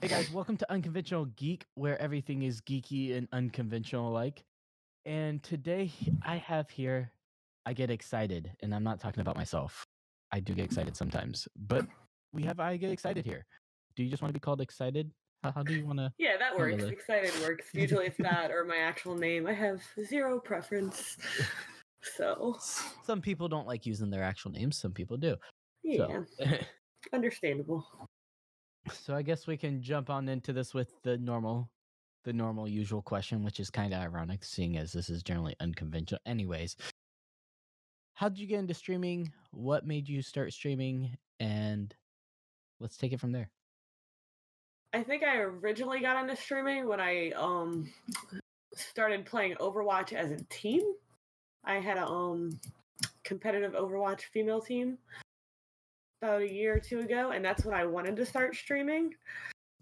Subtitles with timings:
[0.00, 4.44] Hey guys, welcome to Unconventional Geek, where everything is geeky and unconventional like.
[5.04, 5.90] And today
[6.24, 7.10] I have here,
[7.66, 9.84] I get excited, and I'm not talking about myself.
[10.30, 11.84] I do get excited sometimes, but
[12.32, 13.44] we have I get excited here.
[13.96, 15.10] Do you just want to be called excited?
[15.42, 16.12] How, how do you want to?
[16.18, 16.84] Yeah, that works.
[16.84, 17.66] Excited works.
[17.72, 19.46] Usually it's that or my actual name.
[19.46, 21.16] I have zero preference.
[22.16, 22.56] So,
[23.04, 24.78] Some people don't like using their actual names.
[24.78, 25.36] Some people do.
[25.82, 26.46] yeah, So,
[27.12, 27.84] understandable.
[28.92, 31.70] So I guess we can jump on into this with the normal,
[32.24, 36.20] the normal usual question, which is kind of ironic, seeing as this is generally unconventional.
[36.26, 36.76] Anyways,
[38.14, 39.32] how did you get into streaming?
[39.52, 41.16] What made you start streaming?
[41.40, 41.94] And
[42.80, 43.50] let's take it from there.
[44.92, 47.92] I think I originally got into streaming when I um
[48.74, 50.82] started playing Overwatch as a team.
[51.64, 52.58] I had a um
[53.24, 54.98] competitive Overwatch female team
[56.22, 59.14] about a year or two ago, and that's when I wanted to start streaming.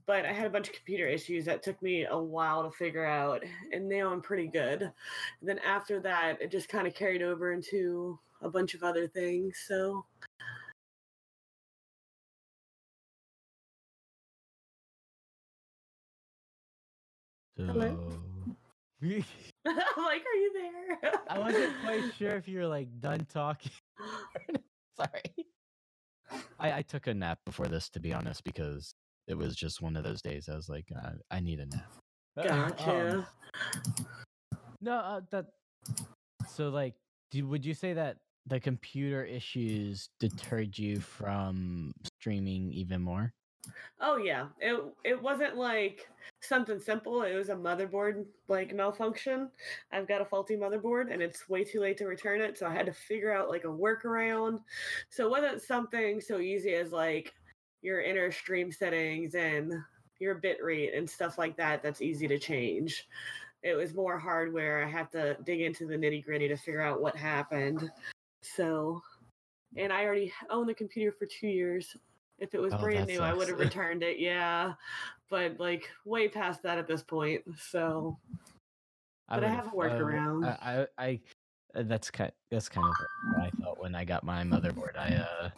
[0.06, 3.04] But I had a bunch of computer issues that took me a while to figure
[3.04, 4.83] out, and now I'm pretty good.
[4.83, 4.92] And
[5.42, 9.64] then after that, it just kind of carried over into a bunch of other things.
[9.66, 10.05] So
[17.56, 17.98] Hello?
[19.02, 21.12] I'm like, are you there?
[21.28, 23.72] I wasn't quite sure if you were like done talking.
[24.96, 25.46] Sorry.
[26.58, 28.94] I, I took a nap before this, to be honest, because
[29.27, 30.48] it was just one of those days.
[30.48, 31.92] I was like, uh, I need a nap.
[32.36, 33.18] Gotcha.
[33.18, 33.27] Um,
[34.80, 35.46] no, uh, that.
[36.48, 36.94] So, like,
[37.30, 43.33] do, would you say that the computer issues deterred you from streaming even more?
[44.00, 46.09] Oh yeah, it it wasn't like
[46.41, 47.22] something simple.
[47.22, 49.50] It was a motherboard like malfunction.
[49.92, 52.58] I've got a faulty motherboard, and it's way too late to return it.
[52.58, 54.61] So I had to figure out like a workaround.
[55.08, 57.34] So it wasn't something so easy as like
[57.83, 59.73] your inner stream settings and
[60.19, 61.83] your bit rate and stuff like that.
[61.83, 63.06] That's easy to change.
[63.62, 64.84] It was more hardware.
[64.84, 67.91] I had to dig into the nitty gritty to figure out what happened.
[68.42, 69.02] So,
[69.77, 71.96] and I already own the computer for two years.
[72.39, 74.19] If it was Oh, brand new, I would have returned it.
[74.19, 74.74] Yeah,
[75.30, 77.42] but like way past that at this point.
[77.58, 78.19] So
[79.29, 80.45] But I have a uh, workaround.
[80.45, 81.20] I, I, I
[81.75, 82.33] uh, that's kind.
[82.51, 82.95] That's kind of
[83.33, 84.96] what I felt when I got my motherboard.
[84.96, 85.51] I uh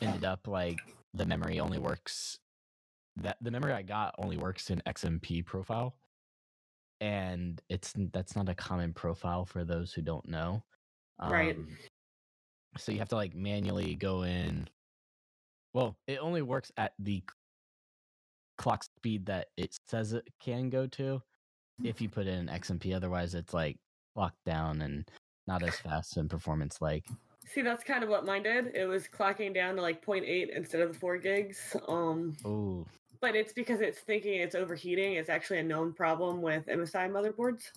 [0.00, 0.80] ended up like
[1.14, 2.38] the memory only works.
[3.16, 5.96] That the memory I got only works in XMP profile,
[7.00, 10.62] and it's that's not a common profile for those who don't know.
[11.20, 11.56] Right.
[11.56, 11.68] Um,
[12.76, 14.68] So you have to like manually go in.
[15.74, 17.22] Well, it only works at the
[18.56, 21.22] clock speed that it says it can go to
[21.84, 22.94] if you put in XMP.
[22.94, 23.76] Otherwise, it's like
[24.16, 25.08] locked down and
[25.46, 26.80] not as fast in performance.
[26.80, 27.04] Like,
[27.46, 28.74] see, that's kind of what mine did.
[28.74, 31.76] It was clocking down to like 0.8 instead of the four gigs.
[31.86, 32.86] Um, oh,
[33.20, 35.14] but it's because it's thinking it's overheating.
[35.14, 37.70] It's actually a known problem with MSI motherboards.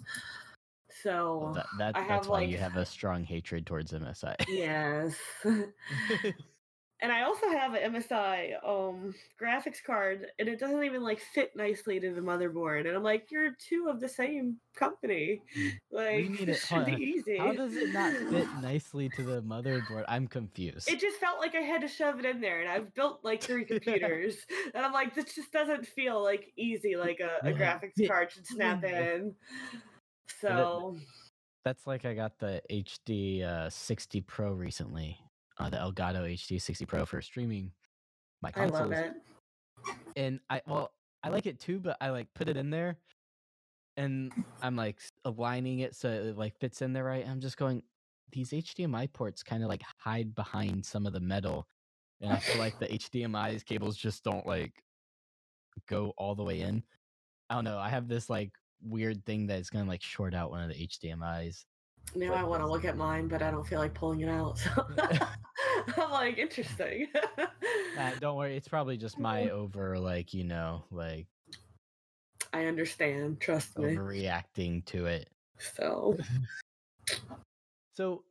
[1.03, 4.35] So well, that, that that's why you have a strong hatred towards MSI.
[4.49, 5.15] yes.
[7.01, 11.51] and I also have an MSI um graphics card, and it doesn't even like fit
[11.55, 12.87] nicely to the motherboard.
[12.87, 15.41] And I'm like, you're two of the same company.
[15.91, 17.37] Like mean this it- should be easy.
[17.37, 20.05] How does it not fit nicely to the motherboard?
[20.07, 20.89] I'm confused.
[20.89, 23.41] It just felt like I had to shove it in there, and I've built like
[23.43, 24.35] three computers,
[24.73, 28.31] and I'm like, this just doesn't feel like easy, like a, a graphics yeah, card
[28.31, 29.33] should snap in.
[30.39, 30.95] So
[31.63, 35.19] That's like I got the HD uh, 60 Pro recently,
[35.61, 37.71] uh, the Elgato HD 60 Pro for streaming
[38.41, 38.89] my I consoles.
[38.89, 39.13] love it.
[40.15, 40.91] And I well,
[41.23, 42.97] I like it too, but I like put it in there,
[43.97, 47.27] and I'm like aligning it so it like fits in there right.
[47.27, 47.83] I'm just going.
[48.31, 51.67] These HDMI ports kind of like hide behind some of the metal,
[52.21, 54.73] and I feel like the HDMI cables just don't like
[55.89, 56.83] go all the way in.
[57.49, 57.77] I don't know.
[57.77, 58.51] I have this like
[58.83, 61.65] weird thing that is gonna like short out one of the HDMI's.
[62.15, 64.57] Now I want to look at mine, but I don't feel like pulling it out.
[64.57, 64.69] So
[65.97, 67.07] I'm like, interesting.
[68.19, 71.27] Don't worry, it's probably just my over like you know like
[72.53, 73.39] I understand.
[73.39, 73.95] Trust me.
[73.95, 75.29] overreacting to it.
[75.75, 76.17] So
[77.93, 78.23] So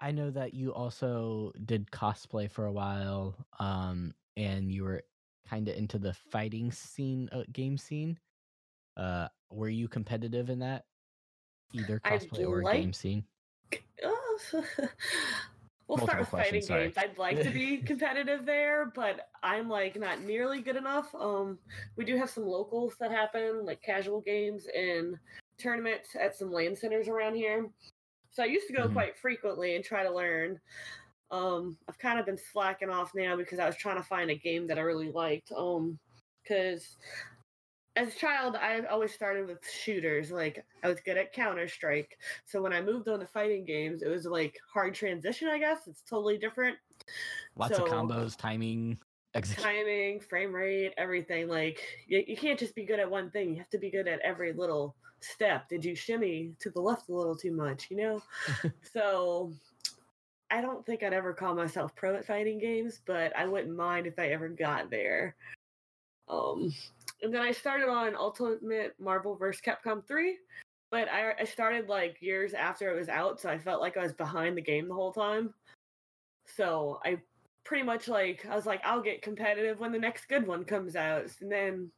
[0.00, 5.02] I know that you also did cosplay for a while, um, and you were
[5.48, 8.18] kind of into the fighting scene, uh, game scene.
[8.96, 10.84] Uh, were you competitive in that,
[11.72, 13.24] either I'd cosplay or like- game scene?
[14.04, 16.84] Oh, we'll Multiple start with fighting sorry.
[16.84, 16.94] games.
[16.98, 21.14] I'd like to be competitive there, but I'm like not nearly good enough.
[21.14, 21.58] Um,
[21.96, 25.16] we do have some locals that happen, like casual games and
[25.58, 27.68] tournaments at some LAN centers around here.
[28.30, 28.92] So I used to go Mhm.
[28.92, 30.60] quite frequently and try to learn.
[31.30, 34.34] Um, I've kind of been slacking off now because I was trying to find a
[34.36, 35.50] game that I really liked.
[35.52, 35.98] Um,
[36.42, 36.96] because
[37.96, 40.30] as a child, I always started with shooters.
[40.30, 44.02] Like I was good at Counter Strike, so when I moved on to fighting games,
[44.02, 45.48] it was like hard transition.
[45.48, 46.76] I guess it's totally different.
[47.56, 48.98] Lots So- of combos, timing,
[49.34, 49.70] execution.
[49.70, 51.48] Timing, frame rate, everything.
[51.48, 53.50] Like you, you can't just be good at one thing.
[53.50, 55.68] You have to be good at every little step.
[55.68, 57.88] Did you shimmy to the left a little too much?
[57.90, 58.22] You know.
[58.92, 59.52] so
[60.50, 64.06] I don't think I'd ever call myself pro at fighting games, but I wouldn't mind
[64.06, 65.34] if I ever got there.
[66.28, 66.72] Um,
[67.22, 69.62] and then I started on Ultimate Marvel vs.
[69.62, 70.36] Capcom 3,
[70.90, 74.02] but I, I started like years after it was out, so I felt like I
[74.02, 75.54] was behind the game the whole time.
[76.46, 77.18] So I
[77.64, 80.94] pretty much like I was like, I'll get competitive when the next good one comes
[80.94, 81.26] out.
[81.40, 81.90] And then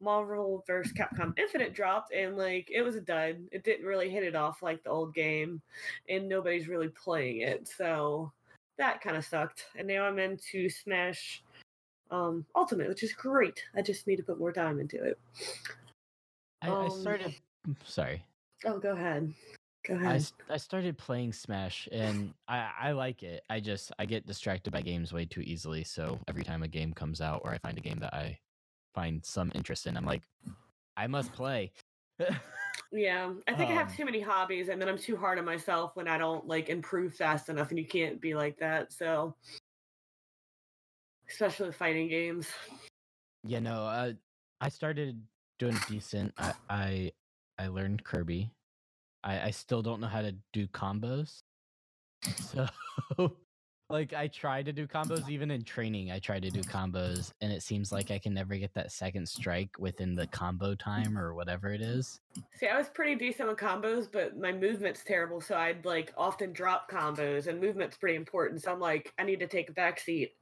[0.00, 0.92] Marvel vs.
[0.92, 3.38] Capcom Infinite dropped, and like it was a dud.
[3.50, 5.60] It didn't really hit it off like the old game,
[6.08, 7.68] and nobody's really playing it.
[7.68, 8.32] So
[8.78, 9.64] that kind of sucked.
[9.76, 11.42] And now I'm into Smash
[12.10, 13.62] um, Ultimate, which is great.
[13.74, 15.18] I just need to put more time into it.
[16.62, 17.34] I, I Um, started.
[17.84, 18.22] Sorry.
[18.64, 19.32] Oh, go ahead.
[19.86, 20.28] Go ahead.
[20.48, 23.44] I, I started playing Smash and I, I like it.
[23.48, 25.84] I just I get distracted by games way too easily.
[25.84, 28.38] So every time a game comes out or I find a game that I
[28.94, 30.22] find some interest in, I'm like,
[30.96, 31.72] I must play.
[32.90, 35.44] Yeah, I think I have Um, too many hobbies, and then I'm too hard on
[35.44, 38.92] myself when I don't like improve fast enough, and you can't be like that.
[38.92, 39.36] So,
[41.30, 42.48] especially fighting games.
[43.44, 44.12] Yeah, no, uh,
[44.60, 45.20] I started
[45.58, 46.32] doing decent.
[46.38, 47.12] I I,
[47.58, 48.50] I learned Kirby.
[49.24, 51.40] I, I still don't know how to do combos.
[52.36, 52.66] So
[53.90, 56.10] like I try to do combos even in training.
[56.10, 59.28] I try to do combos and it seems like I can never get that second
[59.28, 62.20] strike within the combo time or whatever it is.
[62.54, 66.52] See, I was pretty decent with combos, but my movement's terrible, so I'd like often
[66.52, 68.62] drop combos, and movement's pretty important.
[68.62, 70.32] So I'm like, I need to take a back seat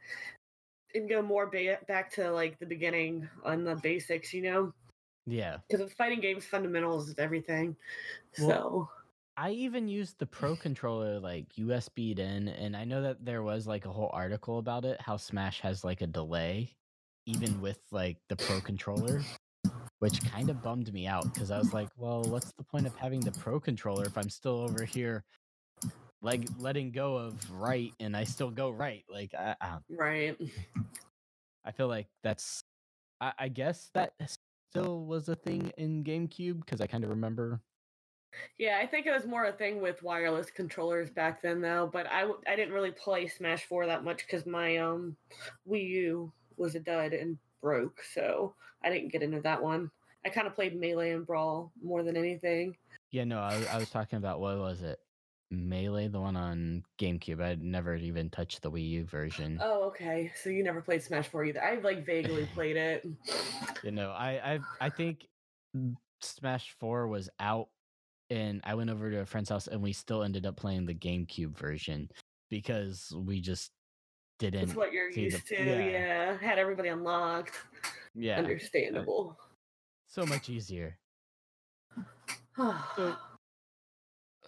[0.94, 4.72] and go more ba- back to like the beginning on the basics, you know?
[5.26, 5.58] Yeah.
[5.68, 7.76] Because with fighting games, fundamentals is everything.
[8.38, 8.88] Well, So
[9.36, 13.66] I even used the pro controller like USB'd in, and I know that there was
[13.66, 16.70] like a whole article about it, how Smash has like a delay,
[17.26, 19.20] even with like the pro controller,
[19.98, 22.94] which kind of bummed me out because I was like, well, what's the point of
[22.96, 25.24] having the pro controller if I'm still over here,
[26.26, 29.04] like letting go of right, and I still go right?
[29.08, 30.36] Like, I, I, right.
[31.64, 32.64] I feel like that's,
[33.20, 34.12] I, I guess that
[34.70, 37.60] still was a thing in GameCube because I kind of remember.
[38.58, 41.88] Yeah, I think it was more a thing with wireless controllers back then, though.
[41.90, 45.16] But I I didn't really play Smash Four that much because my um
[45.70, 48.52] Wii U was a dud and broke, so
[48.82, 49.92] I didn't get into that one.
[50.24, 52.76] I kind of played Melee and Brawl more than anything.
[53.12, 54.98] Yeah, no, I, I was talking about what was it?
[55.50, 57.40] Melee, the one on GameCube.
[57.40, 59.58] I'd never even touched the Wii U version.
[59.62, 60.32] Oh, okay.
[60.42, 61.62] So you never played Smash Four either.
[61.62, 63.06] I've like vaguely played it.
[63.84, 65.26] You know, I, I I think
[66.20, 67.68] Smash Four was out,
[68.30, 70.94] and I went over to a friend's house, and we still ended up playing the
[70.94, 72.10] GameCube version
[72.50, 73.70] because we just
[74.40, 74.66] didn't.
[74.66, 75.54] That's what you're see the- used to.
[75.64, 75.78] yeah.
[75.86, 76.38] Yeah.
[76.38, 77.54] had everybody unlocked.
[78.16, 79.38] yeah, Understandable.
[80.08, 80.98] so much easier.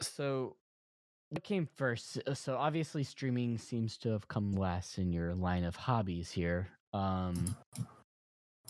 [0.01, 0.55] So,
[1.31, 2.19] what came first?
[2.27, 6.69] Uh, So, obviously, streaming seems to have come last in your line of hobbies here.
[6.95, 7.57] Um,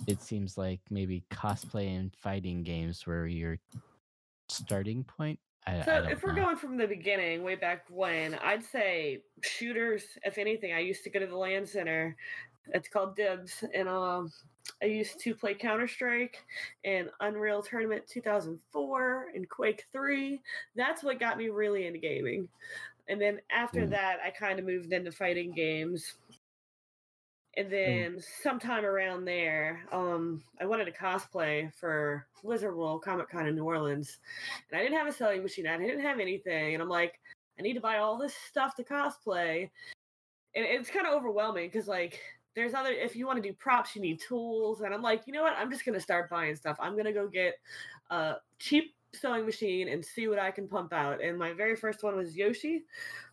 [0.07, 3.59] it seems like maybe cosplay and fighting games were your
[4.49, 5.39] starting point.
[5.67, 6.45] I, So I if we're know.
[6.45, 10.05] going from the beginning, way back when, I'd say shooters.
[10.25, 12.17] If anything, I used to go to the LAN center.
[12.75, 14.31] It's called Dibs, and um,
[14.83, 16.45] I used to play Counter Strike
[16.85, 20.41] and Unreal Tournament 2004 and Quake 3.
[20.77, 22.49] That's what got me really into gaming.
[23.09, 23.91] And then after Mm.
[23.91, 26.15] that, I kind of moved into fighting games.
[27.57, 33.49] And then sometime around there, um, I wanted to cosplay for Wizard World Comic Con
[33.49, 34.21] in New Orleans.
[34.71, 36.75] And I didn't have a sewing machine, I didn't have anything.
[36.75, 37.19] And I'm like,
[37.59, 39.71] I need to buy all this stuff to cosplay.
[40.55, 42.21] And it's kind of overwhelming because, like,
[42.59, 44.81] there's other, if you want to do props, you need tools.
[44.81, 45.55] And I'm like, you know what?
[45.57, 46.77] I'm just going to start buying stuff.
[46.81, 47.55] I'm going to go get
[48.11, 51.23] a cheap sewing machine and see what I can pump out.
[51.23, 52.83] And my very first one was Yoshi.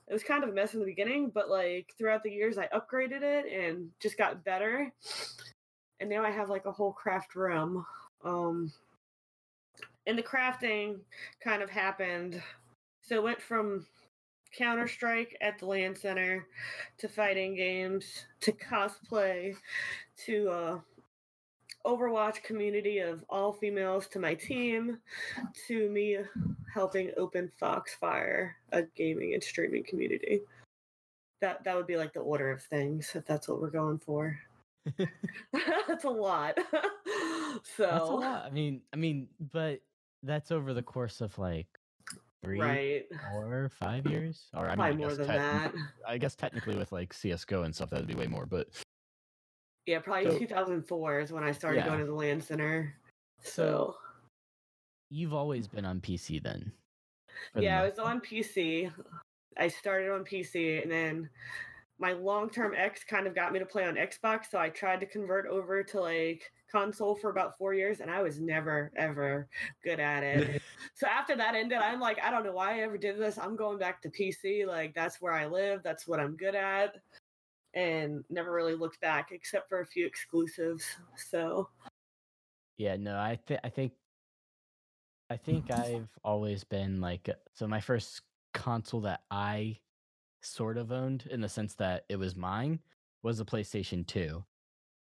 [0.07, 2.67] It was kind of a mess in the beginning, but like throughout the years, I
[2.67, 4.93] upgraded it and just got better.
[5.99, 7.83] And now I have like a whole craft room.
[8.23, 8.71] Um,
[10.05, 10.99] and the crafting
[11.43, 12.43] kind of happened.
[13.01, 13.87] So it went from
[14.57, 16.47] Counter Strike at the LAN Center
[16.97, 19.55] to fighting games to cosplay
[20.25, 20.79] to uh,
[21.85, 24.97] Overwatch community of all females to my team
[25.67, 26.17] to me
[26.73, 30.41] helping open Foxfire, a gaming and streaming community.
[31.41, 34.39] That that would be like the order of things if that's what we're going for.
[35.87, 36.57] that's a lot.
[37.75, 38.45] so That's a lot.
[38.45, 39.81] I mean, I mean, but
[40.23, 41.67] that's over the course of like
[42.43, 43.03] three, right.
[43.31, 45.73] four, five years, or I mean, Probably I more guess than tech- that.
[46.07, 48.45] I guess technically with like CS:GO and stuff, that'd be way more.
[48.45, 48.67] But
[49.85, 51.87] Yeah, probably So- 2004 is when I started Yeah.
[51.87, 52.93] going to the LAN center.
[53.41, 53.95] So,
[55.11, 56.71] you've always been on PC then.
[57.55, 58.91] yeah, I was on PC.
[59.57, 61.29] I started on PC, and then
[61.97, 64.51] my long-term ex kind of got me to play on Xbox.
[64.51, 68.21] So I tried to convert over to like console for about four years, and I
[68.21, 69.47] was never ever
[69.83, 70.61] good at it.
[70.93, 73.37] so after that ended, I'm like, I don't know why I ever did this.
[73.37, 74.67] I'm going back to PC.
[74.67, 75.81] Like that's where I live.
[75.83, 76.95] That's what I'm good at.
[77.73, 80.85] And never really looked back except for a few exclusives.
[81.15, 81.69] So
[82.77, 83.93] Yeah, no, I think I think
[85.29, 88.21] I think I've always been like so my first
[88.53, 89.77] console that I
[90.45, 92.79] sort of owned in the sense that it was mine
[93.23, 94.43] was a PlayStation 2.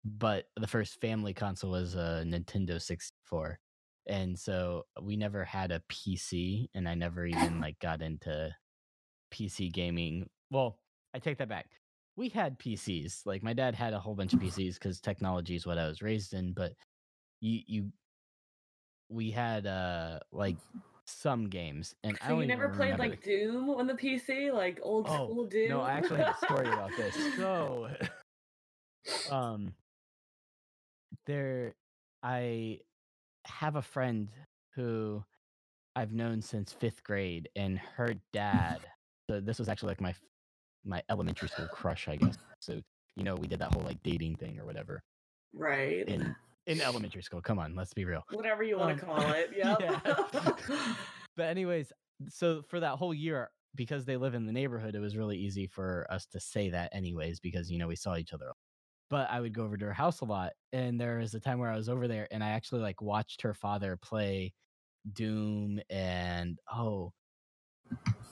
[0.05, 3.59] But the first family console was a Nintendo 64.
[4.07, 8.53] And so we never had a PC and I never even like got into
[9.33, 10.29] PC gaming.
[10.51, 10.79] Well,
[11.13, 11.67] I take that back.
[12.15, 13.25] We had PCs.
[13.25, 16.01] Like my dad had a whole bunch of PCs cuz technology is what I was
[16.01, 16.73] raised in, but
[17.39, 17.93] you you
[19.09, 20.57] we had uh like
[21.05, 24.79] some games and I So you never played remember like Doom on the PC, like
[24.81, 25.69] old Oh, school Doom?
[25.69, 27.89] no i actually have a story about this so
[29.29, 29.73] um
[31.25, 31.73] there
[32.23, 32.79] i
[33.45, 34.29] have a friend
[34.75, 35.23] who
[35.95, 38.79] i've known since fifth grade and her dad
[39.29, 40.13] so this was actually like my
[40.85, 42.81] my elementary school crush i guess so
[43.15, 45.01] you know we did that whole like dating thing or whatever
[45.53, 46.07] right.
[46.07, 46.35] in
[46.67, 49.51] in elementary school come on let's be real Whatever you want um, to call it.
[49.55, 49.77] Yep.
[49.81, 50.93] yeah.
[51.37, 51.91] but anyways
[52.29, 55.67] so for that whole year because they live in the neighborhood it was really easy
[55.67, 58.51] for us to say that anyways because you know we saw each other
[59.09, 61.59] but i would go over to her house a lot and there was a time
[61.59, 64.53] where i was over there and i actually like watched her father play
[65.13, 67.11] doom and oh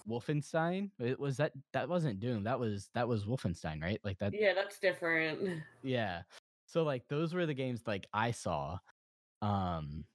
[0.08, 4.34] wolfenstein it was that that wasn't doom that was that was wolfenstein right like that
[4.34, 5.62] yeah, that's different.
[5.84, 6.22] yeah.
[6.72, 8.78] So like those were the games like I saw.
[9.42, 10.06] Um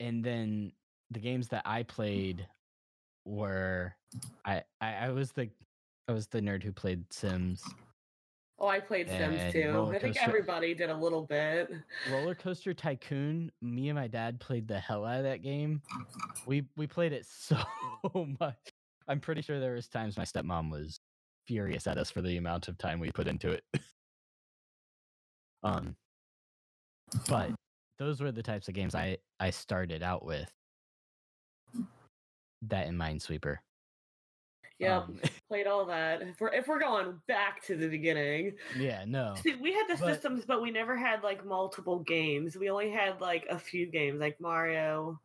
[0.00, 0.72] and then
[1.10, 2.46] the games that I played
[3.24, 3.94] were
[4.44, 5.48] I I, I was the
[6.06, 7.62] I was the nerd who played Sims.
[8.58, 9.90] Oh, I played Sims too.
[9.94, 11.72] I think everybody did a little bit.
[12.12, 15.80] Roller Coaster Tycoon, me and my dad played the hell out of that game.
[16.46, 17.56] We we played it so
[18.38, 18.58] much.
[19.08, 21.00] I'm pretty sure there was times my stepmom was
[21.46, 23.64] furious at us for the amount of time we put into it.
[25.64, 25.96] Um
[27.28, 27.50] but
[27.98, 30.50] those were the types of games I I started out with.
[32.62, 33.56] That and Minesweeper.
[34.80, 36.22] Yep, Um, played all that.
[36.22, 39.34] If we're if we're going back to the beginning, yeah, no.
[39.42, 42.56] See, we had the But- systems, but we never had like multiple games.
[42.56, 45.20] We only had like a few games, like Mario,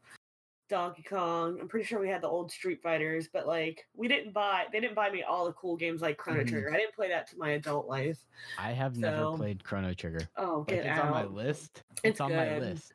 [0.69, 1.57] Donkey Kong.
[1.59, 4.65] I'm pretty sure we had the old Street Fighters, but like we didn't buy.
[4.71, 6.47] They didn't buy me all the cool games like Chrono Mhm.
[6.49, 6.71] Trigger.
[6.73, 8.23] I didn't play that to my adult life.
[8.57, 10.29] I have never played Chrono Trigger.
[10.37, 11.05] Oh, Like get it's out!
[11.05, 11.83] on my list.
[11.91, 12.93] It's, It's on my list.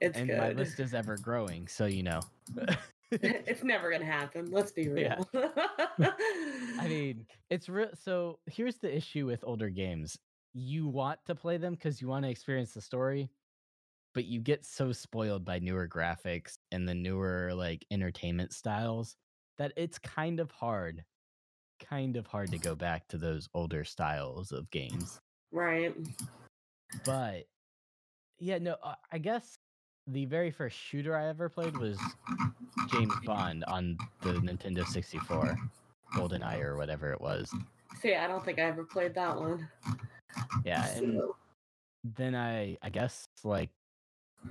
[0.00, 0.38] It's and good.
[0.38, 2.20] my list is ever growing, so you know.
[3.10, 4.50] it's never gonna happen.
[4.50, 5.18] Let's be Yeah.
[5.32, 5.52] real.
[6.78, 7.88] I mean, it's real.
[7.94, 10.18] So here's the issue with older games:
[10.52, 13.30] you want to play them because you want to experience the story,
[14.18, 19.14] but you get so spoiled by newer graphics and the newer like entertainment styles
[19.58, 21.04] that it's kind of hard,
[21.78, 25.20] kind of hard to go back to those older styles of games.
[25.52, 25.94] right.
[27.04, 27.44] But
[28.40, 28.74] yeah, no,
[29.12, 29.56] I guess
[30.08, 31.96] the very first shooter I ever played was
[32.90, 35.56] James Bond on the Nintendo 64,
[36.16, 37.54] GoldenEye or whatever it was.
[38.02, 39.68] See, I don't think I ever played that one.
[40.64, 41.20] Yeah, and
[42.16, 43.70] then I I guess like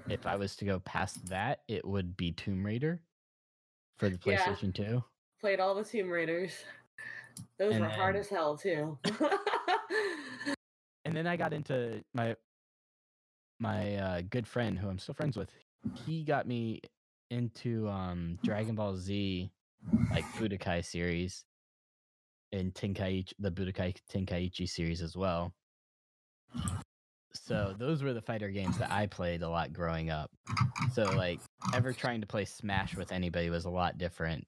[0.10, 3.02] if I was to go past that, it would be Tomb Raider
[3.98, 4.38] for the Yeah.
[4.38, 5.04] PlayStation 2.
[5.40, 6.64] played all the Tomb Raiders.
[7.60, 8.98] Those And were hard as hell too.
[11.06, 12.36] And then I got into my
[13.62, 15.50] my uh, good friend who I'm still friends with.
[15.94, 16.82] He got me
[17.32, 19.50] into um Dragon Ball Z
[20.12, 21.46] like Budokai series
[22.52, 25.54] and Tenkaichi the Budokai Tenkaichi series as well.
[27.46, 30.32] So those were the fighter games that I played a lot growing up.
[30.94, 31.40] So like
[31.74, 34.46] ever trying to play Smash with anybody was a lot different.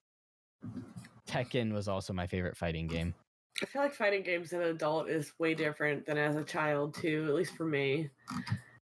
[1.27, 3.13] Tekken was also my favorite fighting game.
[3.61, 6.93] I feel like fighting games as an adult is way different than as a child
[6.95, 8.09] too, at least for me.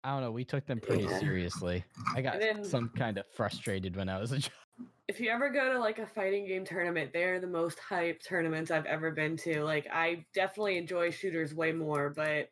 [0.06, 1.20] I don't know, we took them pretty Yeah.
[1.20, 1.84] seriously.
[2.16, 4.54] I got then- some kind of frustrated when I was a child.
[5.08, 8.72] If you ever go to like a fighting game tournament, they're the most hype tournaments
[8.72, 9.64] I've ever been to.
[9.64, 12.50] Like I definitely enjoy shooters way more, but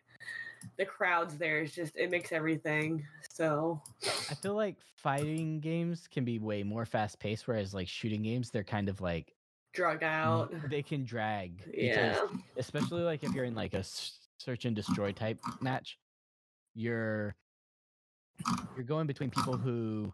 [0.77, 6.23] the crowds there is just it makes everything so I feel like fighting games can
[6.23, 9.33] be way more fast paced, whereas like shooting games, they're kind of like
[9.73, 10.53] drug out.
[10.69, 11.63] they can drag.
[11.73, 12.19] Yeah.
[12.57, 13.83] Especially like if you're in like a
[14.37, 15.97] search and destroy type match,
[16.75, 17.35] you're
[18.75, 20.13] you're going between people who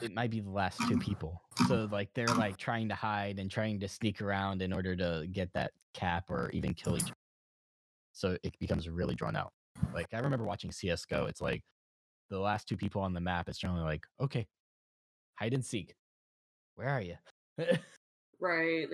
[0.00, 1.42] it might be the last two people.
[1.66, 5.26] So like they're like trying to hide and trying to sneak around in order to
[5.30, 7.12] get that cap or even kill each other.
[8.18, 9.52] So it becomes really drawn out.
[9.94, 11.62] Like I remember watching CS:GO, it's like
[12.30, 14.46] the last two people on the map, it's generally like, okay,
[15.36, 15.94] hide and seek.
[16.74, 17.16] Where are you?
[18.40, 18.86] Right.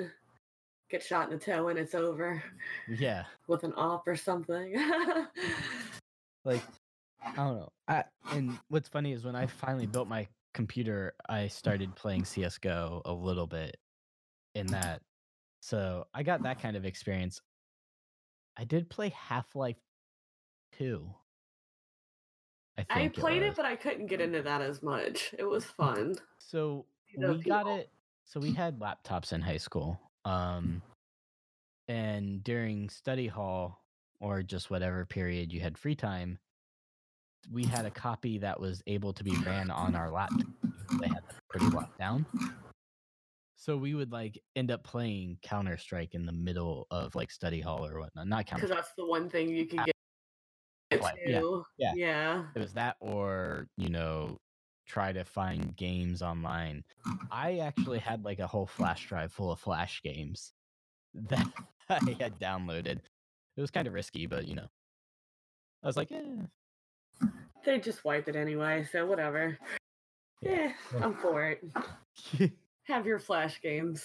[0.90, 2.42] Get shot in the toe and it's over
[2.88, 3.24] yeah.
[3.46, 4.74] with an op or something.
[6.46, 6.62] like
[7.22, 7.68] I don't know.
[7.86, 13.02] I and what's funny is when I finally built my computer, I started playing CS:GO
[13.04, 13.76] a little bit
[14.54, 15.02] in that.
[15.60, 17.42] So I got that kind of experience.
[18.56, 19.76] I did play Half-Life
[20.78, 21.04] 2.
[22.76, 23.56] I I played it, was.
[23.56, 25.34] but I couldn't get into that as much.
[25.38, 26.16] It was fun.
[26.38, 27.90] So we got it.
[28.25, 30.00] So we had laptops in high school.
[30.25, 30.82] Um,
[31.88, 33.84] and during study hall
[34.20, 36.38] or just whatever period you had free time,
[37.52, 40.46] we had a copy that was able to be ran on our laptop.
[41.00, 42.26] They had that pretty locked down.
[43.56, 47.61] So we would like end up playing Counter Strike in the middle of like study
[47.61, 48.26] hall or whatnot.
[48.26, 49.94] Not Counter Because that's the one thing you can get
[51.26, 51.40] yeah,
[51.76, 51.92] yeah.
[51.96, 52.44] Yeah.
[52.54, 54.38] it was that or you know
[54.87, 56.84] try to find games online
[57.32, 60.52] i actually had like a whole flash drive full of flash games
[61.14, 61.46] that
[61.88, 63.00] i had downloaded
[63.56, 64.68] it was kind of risky but you know
[65.82, 66.46] i was like eh.
[67.64, 69.58] They just wiped it anyway, so whatever.
[70.42, 70.73] Yeah.
[70.92, 71.64] Yeah, I'm for it.
[72.84, 74.04] Have your flash games.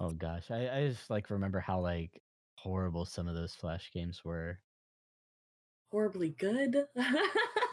[0.00, 2.20] oh gosh I, I just like remember how like
[2.58, 4.58] horrible some of those flash games were
[5.92, 6.84] Horribly good.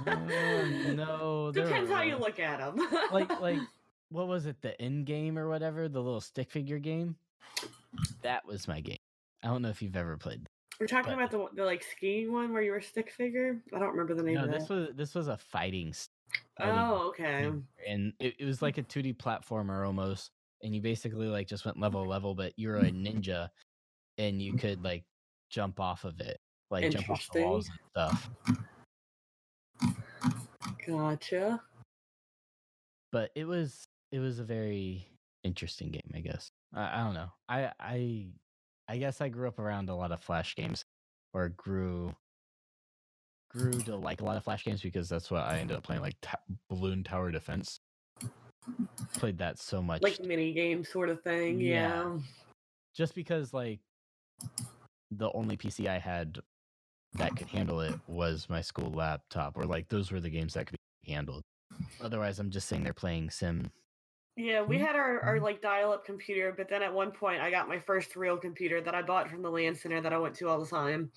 [0.05, 2.87] Uh, no Depends how you look at them.
[3.11, 3.59] like like
[4.09, 7.15] what was it the end game or whatever the little stick figure game
[8.21, 8.97] that was my game
[9.43, 10.47] i don't know if you've ever played
[10.79, 13.61] We're talking but- about the the like skiing one where you were a stick figure.
[13.75, 15.93] I don't remember the name No, of this was this was a fighting.
[16.57, 17.51] fighting um, Oh, okay.
[17.87, 20.31] and it, it was like a 2D platformer almost.
[20.63, 23.49] And you basically like just went level level, but you were a ninja,
[24.17, 25.03] and you could like
[25.49, 26.39] jump off of it,
[26.71, 28.29] like jump off the walls and stuff.
[30.87, 31.61] Gotcha.
[33.11, 35.07] But it was it was a very
[35.43, 36.49] interesting game, I guess.
[36.73, 37.29] I, I don't know.
[37.49, 38.27] I I
[38.93, 40.85] I guess I grew up around a lot of flash games,
[41.33, 42.15] or grew
[43.49, 46.03] grew to like a lot of flash games because that's what I ended up playing,
[46.03, 46.37] like ta-
[46.71, 47.79] Bloons Tower Defense.
[49.15, 51.59] Played that so much, Like mini game sort of thing.
[51.59, 52.03] Yeah.
[52.03, 52.17] Yeah.
[52.95, 53.79] just because like
[55.09, 56.37] the only PC I had
[57.15, 60.67] that could handle it was my school laptop, or like those were the games that
[60.67, 61.41] could be handled.
[61.99, 63.71] Otherwise, I'm just sitting there playing Sim.
[64.35, 64.81] Yeah, we Mhm.
[64.87, 67.79] had our, our like dial up computer, but then at one point I got my
[67.79, 70.59] first real computer that I bought from the LAN center that I went to all
[70.59, 71.11] the time.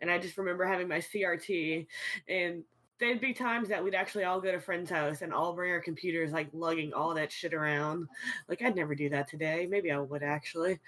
[0.00, 1.86] And I just remember having my CRT
[2.28, 2.62] and
[2.98, 5.80] there'd be times that we'd actually all go to friend's house and all bring our
[5.80, 8.08] computers like lugging all that shit around.
[8.46, 9.66] Like I'd never do that today.
[9.66, 10.80] Maybe I would actually.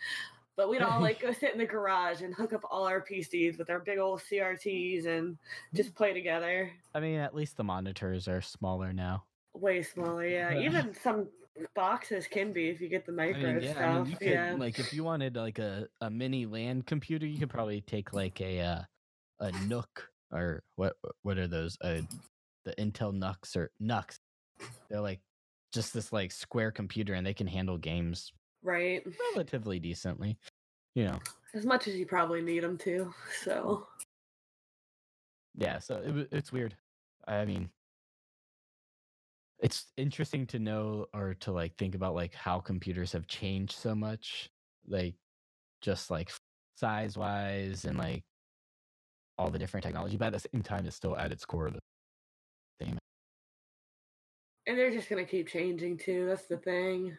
[0.57, 3.57] But we'd all like go sit in the garage and hook up all our PCs
[3.59, 5.39] with our big old CRTs and
[5.75, 6.71] just play together.
[6.95, 9.25] I mean, at least the monitors are smaller now.
[9.55, 10.27] Way smaller.
[10.27, 10.55] Yeah.
[10.59, 11.29] Even some
[11.75, 13.83] boxes can be if you get the I micro mean, yeah, stuff.
[13.83, 14.57] I mean, you could yeah.
[14.59, 18.41] like if you wanted like a, a mini LAN computer, you could probably take like
[18.41, 18.83] a uh,
[19.41, 19.87] a NUC
[20.33, 21.77] or what what are those?
[21.83, 22.03] Uh,
[22.65, 24.19] the Intel NUCs or NUCs.
[24.89, 25.21] They're like
[25.73, 29.03] just this like square computer, and they can handle games right.
[29.35, 30.39] relatively decently.
[30.95, 31.19] You know,
[31.55, 33.13] As much as you probably need them to.
[33.43, 33.87] So
[35.57, 35.79] yeah.
[35.79, 36.75] So it, it's weird.
[37.27, 37.71] I mean,
[39.59, 43.95] it's interesting to know or to like think about like how computers have changed so
[43.95, 44.51] much,
[44.87, 45.15] like
[45.81, 46.31] just like
[46.77, 48.23] size wise and like
[49.39, 50.17] all the different technology.
[50.17, 51.81] But at the same time, it's still at its core the
[52.81, 52.99] same.
[54.67, 56.27] and they're just gonna keep changing too.
[56.27, 57.17] That's the thing.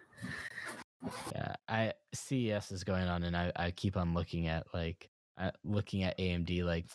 [1.32, 5.52] Yeah, I CES is going on, and I I keep on looking at like uh,
[5.64, 6.86] looking at AMD like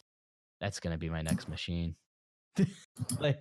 [0.60, 1.96] that's gonna be my next machine.
[3.20, 3.40] like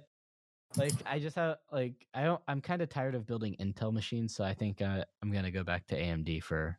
[0.77, 4.35] like I just have like I don't I'm kind of tired of building Intel machines,
[4.35, 6.77] so I think uh, I'm gonna go back to AMD for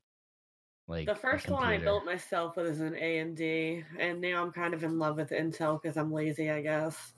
[0.89, 4.83] like The first one I built myself was an AMD, and now I'm kind of
[4.85, 7.13] in love with Intel because I'm lazy, I guess.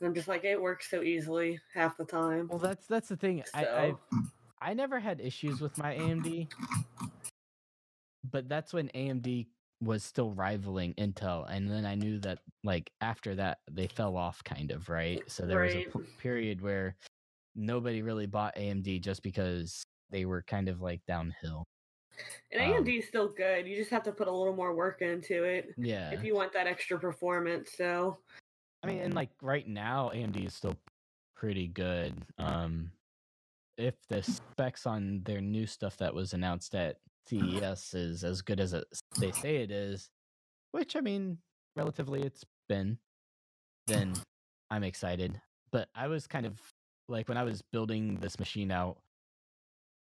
[0.00, 2.48] And I'm just like it works so easily half the time.
[2.48, 3.42] Well, that's that's the thing.
[3.54, 3.98] I I So-
[4.60, 6.48] I never had issues with my AMD,
[8.30, 9.48] but that's when AMD
[9.82, 14.42] was still rivaling Intel, and then I knew that like after that they fell off
[14.44, 15.20] kind of right.
[15.26, 15.86] So there was a
[16.18, 16.96] period where
[17.56, 21.64] nobody really bought AMD just because they were kind of like downhill.
[22.52, 23.66] And Um, AMD is still good.
[23.66, 26.52] You just have to put a little more work into it Yeah, if you want
[26.52, 27.72] that extra performance.
[27.76, 28.18] So
[28.82, 30.76] I mean, and like right now, AMD is still
[31.34, 32.14] pretty good.
[32.38, 32.90] Um,
[33.78, 38.60] if the specs on their new stuff that was announced at CES is as good
[38.60, 38.84] as it,
[39.18, 40.10] they say it is,
[40.72, 41.38] which I mean,
[41.76, 42.98] relatively it's been,
[43.86, 44.14] then
[44.70, 45.40] I'm excited.
[45.70, 46.58] But I was kind of
[47.08, 48.98] like when I was building this machine out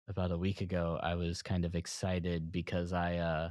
[0.08, 3.50] about a week ago, I was kind of excited because I uh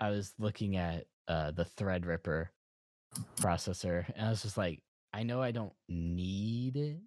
[0.00, 2.46] I was looking at uh the Threadripper
[3.36, 6.98] processor and I was just like, I know I don't need it,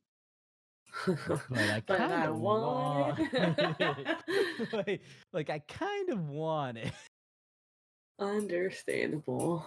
[1.28, 3.34] but I But kind I of want want
[4.74, 5.02] like,
[5.34, 6.92] like I kind of want it.
[8.20, 9.66] Understandable.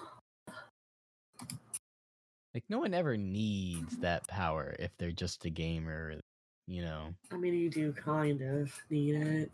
[2.55, 6.17] Like no one ever needs that power if they're just a gamer,
[6.67, 7.15] you know.
[7.33, 9.53] I mean, you do kind of need it.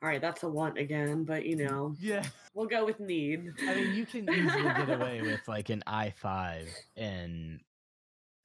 [0.00, 2.24] All right, that's a want again, but you know, Yeah.
[2.54, 3.52] we'll go with need.
[3.66, 7.60] I mean, you can easily get away with like an i5 and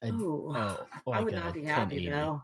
[0.02, 2.42] a, Oh, oh, I like would not be happy though.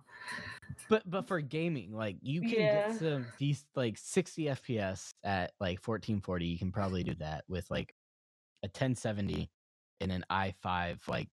[0.89, 2.71] But but for gaming, like you can Yeah.
[2.71, 6.45] get some these like 60 FPS at like 1440.
[6.45, 7.93] You can probably do that with like
[8.63, 9.49] a 1070
[10.01, 11.29] and an i5, like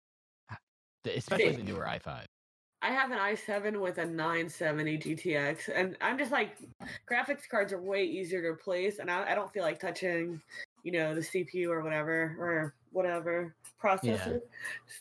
[1.06, 2.26] especially the newer i5.
[2.82, 6.58] I have an i7 with a 970 GTX, and I'm just like,
[7.10, 10.39] graphics cards are way easier to replace, and I, I don't feel like touching,
[10.84, 14.41] you know, the CPU or whatever or whatever processor.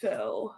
[0.00, 0.54] So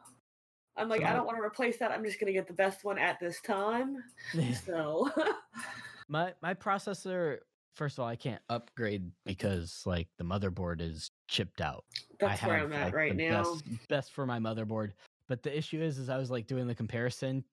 [0.78, 1.90] I'm like, I don't want to replace that.
[1.90, 4.02] I'm just gonna get the best one at this time.
[4.64, 5.10] So
[6.08, 7.38] my my processor,
[7.74, 11.84] first of all, I can't upgrade because like the motherboard is chipped out.
[12.20, 13.42] that's I where have, I'm at like, right now.
[13.42, 14.92] Best, best for my motherboard.
[15.28, 17.44] But the issue is, is I was like doing the comparison,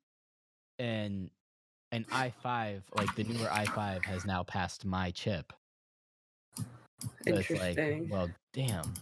[0.79, 1.29] and
[1.91, 5.53] an i5, like the newer i5, has now passed my chip.
[6.57, 6.63] So
[7.35, 8.09] it's like, Interesting.
[8.09, 8.93] well, damn.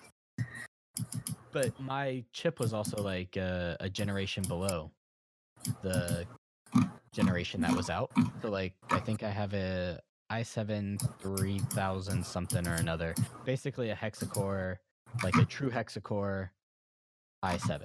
[1.51, 4.91] But my chip was also like uh, a generation below
[5.81, 6.25] the
[7.13, 8.11] generation that was out.
[8.41, 9.99] So like, I think I have a
[10.31, 13.13] i7 3000 something or another.
[13.45, 14.77] Basically a hexacore,
[15.23, 16.49] like a true hexacore
[17.45, 17.83] i7.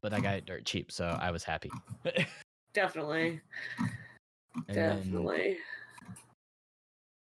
[0.00, 1.70] But I got it dirt cheap, so I was happy.
[2.72, 3.40] Definitely.
[4.68, 5.58] And then- Definitely.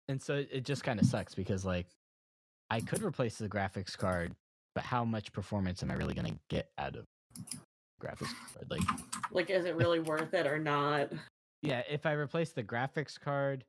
[0.10, 1.88] and so it just kind of sucks because like
[2.72, 4.34] I could replace the graphics card,
[4.76, 7.06] but how much performance am I really gonna get out of
[8.02, 8.72] graphics card?
[8.72, 8.82] Like,
[9.30, 11.12] Like, is it really worth it or not?
[11.62, 13.66] yeah, if I replace the graphics card,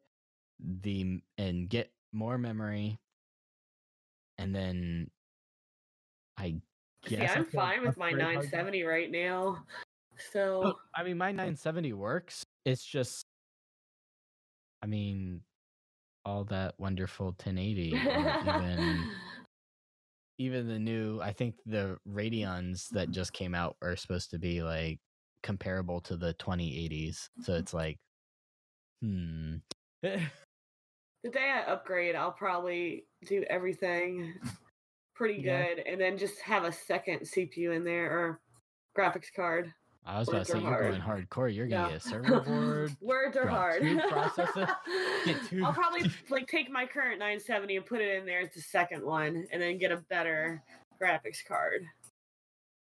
[0.61, 2.97] the and get more memory,
[4.39, 5.11] and then
[6.37, 6.61] I
[7.05, 9.65] guess I I'm fine with my upgrade hard 970 right now.
[10.31, 12.45] So Oh, I mean, my 970 works.
[12.65, 13.27] It's just,
[14.81, 15.41] I mean,
[16.25, 18.07] all that wonderful 1080,
[18.41, 19.09] even
[20.39, 24.63] even the new i think the radeons that just came out are supposed to be
[24.63, 25.01] like
[25.43, 27.99] comparable to the 2080s so it's like
[29.03, 29.57] hmm
[30.03, 34.35] the day I upgrade, I'll probably do everything
[35.15, 35.43] pretty Yeah.
[35.43, 38.43] good and then just have a second CPU in there or
[38.97, 39.75] graphics card.
[40.05, 41.29] I was about to say you're going hard.
[41.31, 41.93] hardcore you're gonna Yeah.
[41.95, 43.83] get a server board Words are hard.
[43.83, 44.75] two processor-
[45.49, 48.61] two- I'll probably like take my current 970 and put it in there as the
[48.61, 50.63] second one and then get a better
[51.01, 51.85] graphics card.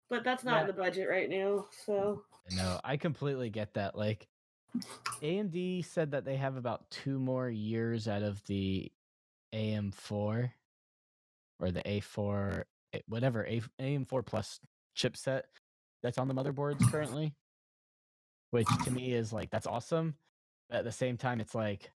[0.10, 4.28] But that's not in the budget right now, so no i completely get that like
[5.22, 8.92] amd said that they have about two more years out of the
[9.54, 10.02] am4
[11.60, 12.64] or the a4
[12.94, 14.60] eh, whatever A, am4 plus
[14.98, 15.44] chipset
[16.04, 17.34] that's on the motherboards currently
[18.52, 20.14] which to me is like that's awesome
[20.70, 21.92] but at the same time it's like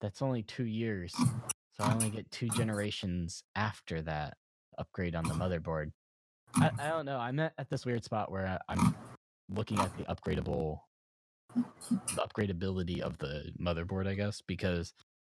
[0.00, 4.36] that's only two years so i only get two generations after that
[4.78, 5.90] upgrade on the motherboard.
[6.54, 8.94] I, I don't know i'm at, at this weird spot where I, i'm
[9.50, 10.80] looking at the upgradable
[11.54, 14.92] the upgradability of the motherboard i guess because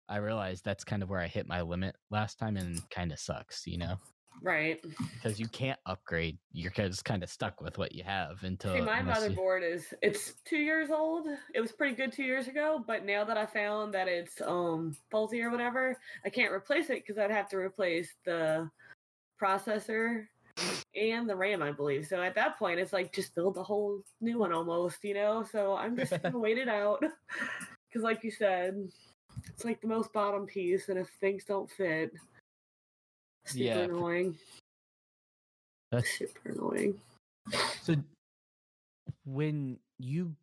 [0.09, 3.19] i realized that's kind of where i hit my limit last time and kind of
[3.19, 3.99] sucks you know
[4.43, 4.81] right.
[5.15, 8.81] because you can't upgrade you're just kind of stuck with what you have until See,
[8.81, 11.27] my unless you- motherboard is it's two years old.
[11.55, 14.97] It was pretty good two years ago, but now that I found that it's um
[15.11, 18.71] faulty or whatever, I can't replace it because I'd have to replace the
[19.41, 20.27] processor
[20.97, 22.07] and the RAM, I believe.
[22.07, 25.45] So at that point, it's like just build a whole new one almost, you know.
[25.45, 27.01] So I'm just gonna wait it out
[27.89, 28.89] because, like you said,
[29.49, 32.13] It's like the most bottom piece, and if things don't fit,
[33.49, 33.79] super Yeah.
[33.81, 34.39] annoying.
[35.91, 37.01] That's Super annoying.
[37.83, 37.95] so.
[39.25, 40.35] When you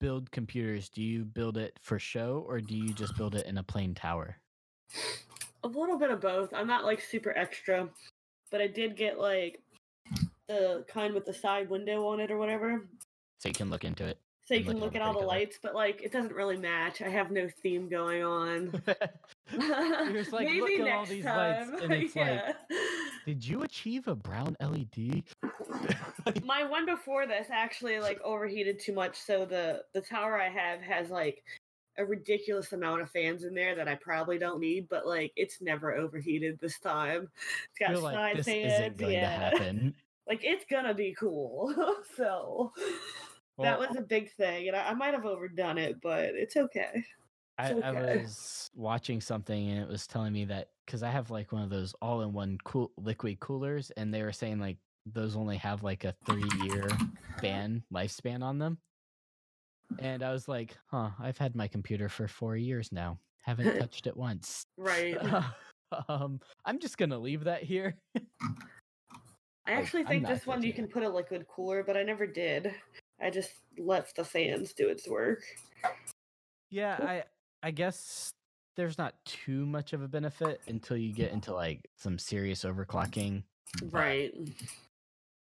[0.00, 3.58] build computers, do you build it for show or do you just build it in
[3.58, 4.36] a plain tower?
[5.64, 6.52] A little bit of both.
[6.54, 7.88] I'm not like super extra,
[8.50, 9.60] but I did get like
[10.48, 12.86] the kind with the side window on it or whatever.
[13.40, 14.18] So you can look into it.
[14.46, 16.56] So you And can look look at all the lights, but like it doesn't really
[16.56, 17.02] match.
[17.02, 18.82] I have no theme going on.
[19.52, 21.82] You're just like, Maybe look at all next these lights, time.
[21.82, 22.56] and it's like,
[23.26, 25.24] did you achieve a brown LED?
[26.44, 30.80] my one before this actually like overheated too much so the the tower i have
[30.80, 31.42] has like
[31.98, 35.60] a ridiculous amount of fans in there that i probably don't need but like it's
[35.62, 37.28] never overheated this time
[37.70, 39.94] it's got You're like, side this fans isn't going yeah to happen.
[40.28, 41.74] like it's gonna be cool
[42.16, 42.72] so
[43.64, 47.04] that was a big thing and I, I might have overdone it but it's okay
[47.58, 48.16] I, It's I okay.
[48.22, 51.70] was watching something and it was telling me that because I have like one of
[51.70, 56.14] those all-in-one cool liquid coolers, and they were saying like those only have like a
[56.26, 56.88] three-year
[57.38, 58.78] span lifespan on them.
[59.98, 63.18] And I was like, huh, I've had my computer for four years now.
[63.42, 64.66] Haven't touched it once.
[64.76, 65.16] right
[66.08, 67.96] um, I'm just gonna leave that here.
[68.16, 68.20] i
[69.66, 72.26] Like, actually I'm think this one you can put a liquid cooler but i never
[72.26, 72.72] did
[73.20, 75.42] i just let the fans do its work
[76.70, 77.24] Yeah, I
[77.62, 78.30] I guess
[78.76, 83.42] there's not too much of a benefit until you get into like some serious overclocking.
[83.90, 84.32] right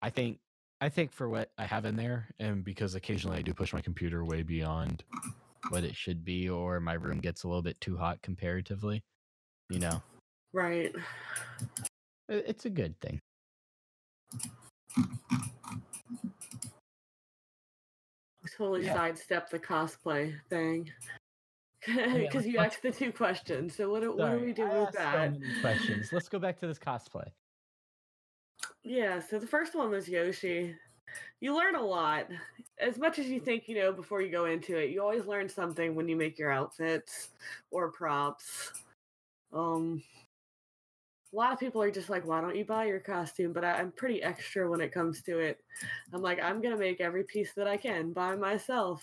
[0.02, 0.38] I think
[0.80, 3.80] I think for what I have in there, and because occasionally I do push my
[3.80, 5.04] computer way beyond.
[5.70, 9.04] what it should be, or my room gets a little bit too hot comparatively,
[9.70, 10.02] you know,
[10.52, 10.92] right
[12.28, 13.20] it's a good thing.
[18.56, 18.94] Totally Yeah.
[18.94, 20.90] sidestep the cosplay thing
[21.86, 23.74] because let's- you asked the two questions.
[23.76, 25.32] So what do, what do we do with so that?
[25.32, 26.12] many questions.
[26.12, 27.28] Let's go back to this cosplay.
[28.84, 29.20] Yeah.
[29.20, 30.74] So the first one was Yoshi.
[31.40, 32.26] You learn a lot.
[32.78, 35.48] As much as you think you know before you go into it, you always learn
[35.48, 37.30] something when you make your outfits
[37.70, 38.72] or props.
[39.52, 40.02] Um,
[41.32, 43.72] a lot of people are just like, "Why don't you buy your costume?" But I,
[43.80, 45.64] I'm pretty extra when it comes to it.
[46.12, 49.02] I'm like, I'm gonna make every piece that I can by myself.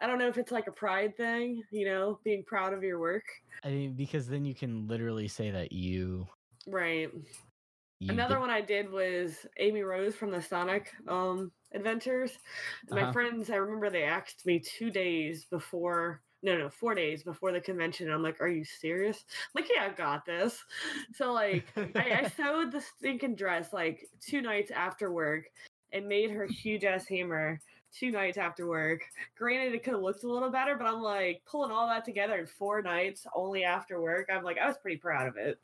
[0.00, 2.98] I don't know if it's like a pride thing, you know, being proud of your
[3.00, 3.24] work.
[3.64, 6.26] I mean, because then you can literally say that you.
[6.66, 7.10] Right.
[8.00, 12.38] you Another did- one I did was Amy Rose from the Sonic um Adventures.
[12.88, 13.12] And My Uh-huh.
[13.12, 17.60] friends, I remember they asked me two days before, no, no, four days before the
[17.60, 18.10] convention.
[18.10, 20.62] I'm like, "Are you serious?" I'm like, yeah, I got this.
[21.14, 25.44] So like, I, I sewed the stinking dress like two nights after work
[25.92, 27.60] and made her huge ass hammer
[27.92, 29.02] two nights after work.
[29.36, 32.36] Granted, it could have looked a little better, but I'm like pulling all that together
[32.36, 34.28] in four nights only after work.
[34.32, 35.58] I'm like, I was pretty proud of it.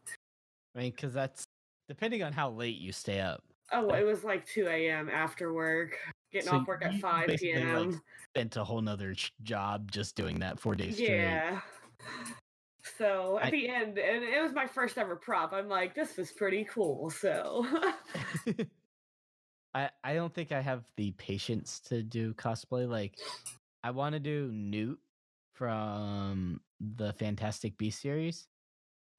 [0.75, 1.45] I mean, because that's
[1.89, 3.43] depending on how late you stay up.
[3.73, 5.09] Oh, it was like 2 a.m.
[5.11, 5.97] after work,
[6.33, 8.01] getting So off work at 5 basically, like, p.m.
[8.35, 11.19] Spent a whole nother job just doing that four days straight.
[11.19, 11.61] yeah.
[12.97, 15.53] So at I- the end, and it was my first ever prop.
[15.53, 17.11] I'm like, this is pretty cool.
[17.11, 17.67] So
[19.75, 22.89] I I don't think I have the patience to do cosplay.
[22.89, 23.19] Like,
[23.85, 24.99] I want to do Newt
[25.55, 28.47] from the Fantastic Beast series.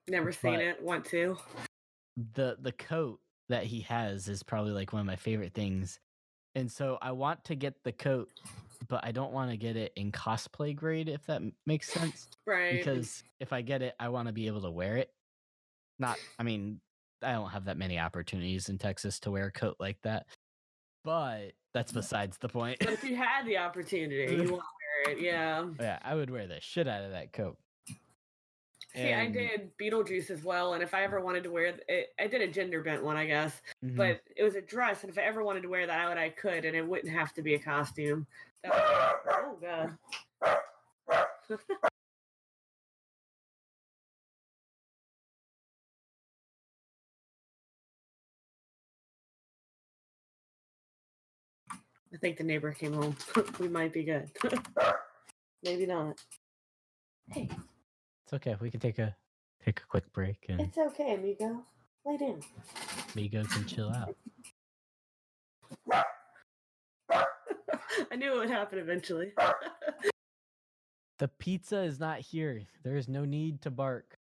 [0.10, 0.82] never seen it.
[0.82, 1.38] Want to?
[2.34, 6.00] the The coat that he has is probably like one of my favorite things,
[6.56, 8.30] and so I want to get the coat,
[8.88, 11.10] but I don't want to get it in cosplay grade.
[11.10, 12.28] If that makes sense.
[12.48, 12.80] Right.
[12.80, 15.12] because if I get it, I want to be able to wear it.
[16.00, 16.80] Not, I mean,
[17.22, 20.26] I don't have that many opportunities in Texas to wear a coat like that,
[21.04, 22.80] but that's besides the point.
[22.80, 25.22] but if you had the opportunity, you want to wear it.
[25.22, 25.66] Yeah.
[25.80, 27.58] yeah, I would wear the shit out of that coat.
[28.96, 32.26] See, I did Beetlejuice as well, and if I ever wanted to wear it, I
[32.28, 33.62] did a gender bent one, I guess.
[33.86, 33.96] Mhm.
[33.96, 36.30] But it was a dress, and if I ever wanted to wear that out, I
[36.30, 38.26] could, and it wouldn't have to be a costume.
[38.64, 39.98] That was- oh god.
[52.14, 53.16] I think the neighbor came home.
[53.60, 54.30] we might be good.
[55.64, 56.18] Maybe not.
[57.30, 57.50] Hey,
[58.32, 58.56] it's okay.
[58.62, 59.16] We can take a
[59.66, 61.64] take a quick break and it's okay, amigo.
[62.06, 62.42] Lay down.
[63.16, 64.16] Migo can chill out.
[68.12, 69.32] I knew it would happen eventually.
[71.18, 72.62] The pizza is not here.
[72.84, 74.18] There is no need to bark.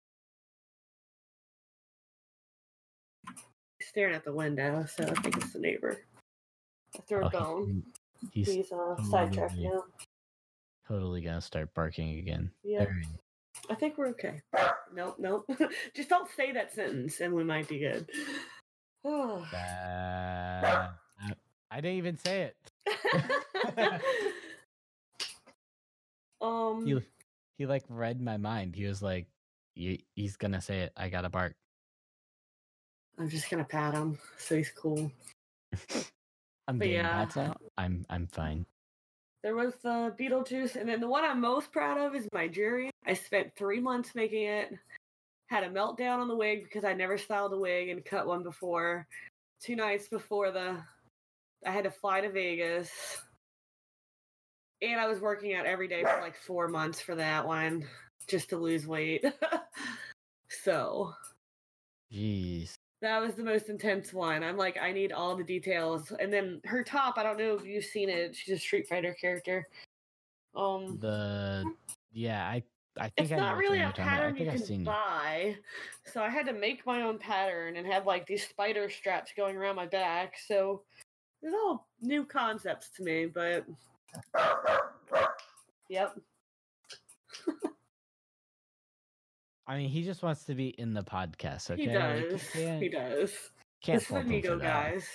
[3.82, 5.98] Staring at the window, so I think it's the neighbor.
[6.98, 7.84] After Oh, a bone.
[8.32, 9.84] he's, he's He's uh, sidetracked totally- now.
[10.88, 12.50] totally gonna start barking again.
[12.64, 12.86] Yeah.
[12.86, 13.08] There he-
[13.70, 14.42] I think we're okay.
[14.94, 15.50] Nope, nope.
[15.96, 18.10] Just don't say that sentence and we might be good.
[19.06, 19.46] Oh.
[19.54, 20.90] Uh,
[21.72, 24.02] I, didn't even say it.
[26.42, 27.00] um He
[27.58, 28.76] he like read my mind.
[28.76, 29.28] He was like,
[29.76, 30.94] "You- "He's gonna say it.
[30.98, 31.56] I gotta bark."
[33.18, 35.10] I'm just gonna pat him so he's cool.
[36.68, 37.28] I'm But yeah.
[37.38, 37.62] out.
[37.78, 38.66] I'm I'm fine.
[39.44, 42.90] There was the Beetlejuice, and then the one I'm most proud of is my jury.
[43.08, 44.74] I spent three months making it.
[45.48, 48.44] Had a meltdown on the wig because I never styled a wig and cut one
[48.44, 49.08] before.
[49.62, 50.78] Two nights before the,
[51.66, 52.92] I had to fly to Vegas,
[54.82, 57.86] and I was working out every day for like four months for that one
[58.28, 59.26] just to lose weight.
[60.50, 61.14] so
[62.12, 62.74] Jeez.
[63.02, 64.44] that was the most intense one.
[64.44, 66.12] I'm like, I need all the details.
[66.20, 68.36] And then her top, I don't know if you've seen it.
[68.36, 69.66] She's a Street Fighter character.
[70.56, 71.64] Um, The
[72.12, 72.64] yeah, I
[73.00, 74.14] I think it's I not really a you're talking about.
[74.14, 74.86] I pattern you can it.
[74.86, 75.56] buy.
[76.06, 79.56] So I had to make my own pattern and have like these spider straps going
[79.58, 80.36] around my back.
[80.48, 80.82] So
[81.42, 83.66] it's all new concepts to me, but
[85.90, 86.18] yep.
[89.68, 91.70] I mean, he just wants to be in the podcast.
[91.72, 92.50] Okay, He Like, does.
[92.54, 93.34] can't, He does.
[93.84, 95.06] Can't This is him Amigo, guys.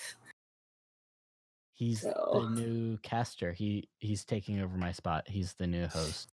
[1.74, 3.52] He's So- the new caster.
[3.52, 5.26] He he's taking over my spot.
[5.26, 6.28] He's the new host.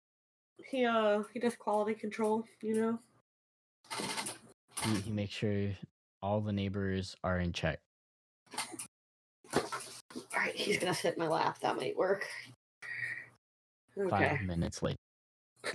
[0.70, 3.00] He uh he does quality control, you know.
[4.84, 5.70] He he makes sure
[6.22, 7.80] all the neighbors are in check.
[9.56, 9.64] All
[10.36, 11.60] right, he's gonna sit in my lap.
[11.62, 12.28] That might work.
[13.98, 14.10] Okay.
[14.10, 14.98] Five minutes late.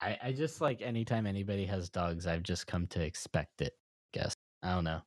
[0.00, 3.72] I I just like anytime anybody has dogs, I've just come to expect it.
[4.14, 5.00] I Guess I don't know.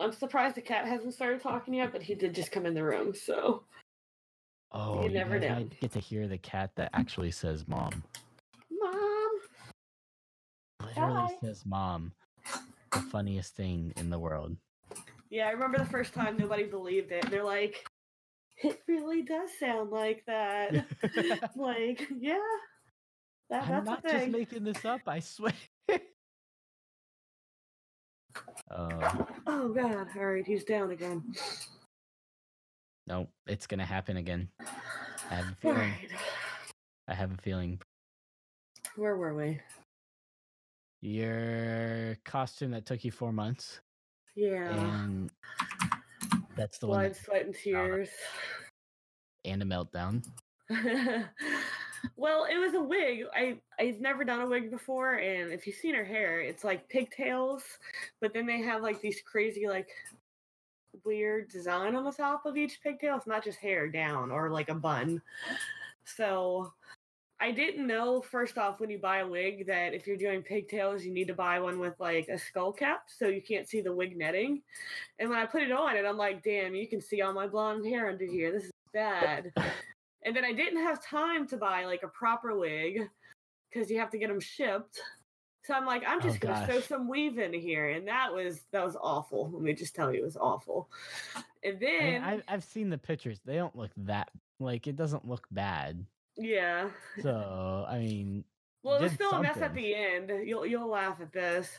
[0.00, 2.82] I'm surprised the cat hasn't started talking yet, but he did just come in the
[2.82, 3.64] room, so
[4.72, 5.54] Oh, you never guys know.
[5.56, 8.02] might get to hear the cat that actually says "mom."
[8.70, 9.30] mom.
[10.84, 11.34] Literally Hi.
[11.40, 12.12] says "mom."
[12.92, 14.56] The funniest thing in the world.
[15.30, 17.28] Yeah, I remember the first time nobody believed it.
[17.30, 17.84] They're like,
[18.62, 20.86] it really does sound like that.
[21.56, 22.38] like, yeah.
[23.48, 25.02] That, I'm that's not just making this up.
[25.06, 25.52] I swear.
[28.72, 30.06] Oh Oh god.
[30.16, 31.24] Alright, he's down again.
[33.10, 34.48] No, it's gonna happen again.
[35.30, 35.76] I have a feeling.
[35.76, 36.10] Alright.
[37.08, 37.80] I have a feeling.
[38.94, 39.60] Where were we?
[41.02, 43.80] Your costume that took you four months,
[44.36, 44.70] Yeah.
[45.02, 45.30] and
[46.56, 47.00] that's the one.
[47.00, 48.10] Blood, sweat, and tears.
[49.44, 50.24] and a meltdown.
[52.16, 53.24] well, it was a wig.
[53.34, 56.88] I I've never done a wig before, and if you've seen her hair, it's like
[56.88, 57.64] pigtails,
[58.20, 59.88] but then they have like these crazy like
[61.04, 63.16] weird design on the top of each pigtail.
[63.16, 65.22] It's not just hair down or like a bun.
[66.04, 66.72] So
[67.40, 71.04] I didn't know first off when you buy a wig that if you're doing pigtails,
[71.04, 73.94] you need to buy one with like a skull cap so you can't see the
[73.94, 74.60] wig netting.
[75.18, 77.46] And when I put it on, and I'm like, damn, you can see all my
[77.46, 78.52] blonde hair under here.
[78.52, 79.52] This is bad.
[80.24, 83.08] and then I didn't have time to buy like a proper wig
[83.70, 85.00] because you have to get them shipped.
[85.62, 86.80] So I'm like, I'm Oh, just gonna sew gosh.
[86.80, 89.50] some weave in here, and that was that was awful.
[89.50, 90.90] Let me just tell you, it was awful.
[91.62, 93.40] And I then mean, I've I've seen the pictures.
[93.44, 96.06] They don't look that like it doesn't look bad.
[96.36, 98.44] yeah, So I mean,
[98.82, 100.30] Well, did still a mess at the end.
[100.48, 101.78] You'll you'll laugh at this.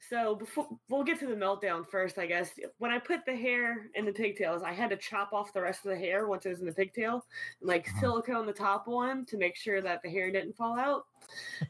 [0.00, 2.58] So before we'll get to the meltdown first, I guess.
[2.78, 5.84] When I put the hair in the pigtails, I had to chop off the rest
[5.84, 7.26] of the hair once it was in the pigtail,
[7.60, 8.12] and like Uh-huh.
[8.12, 11.06] silicone the top one to make sure that the hair didn't fall out.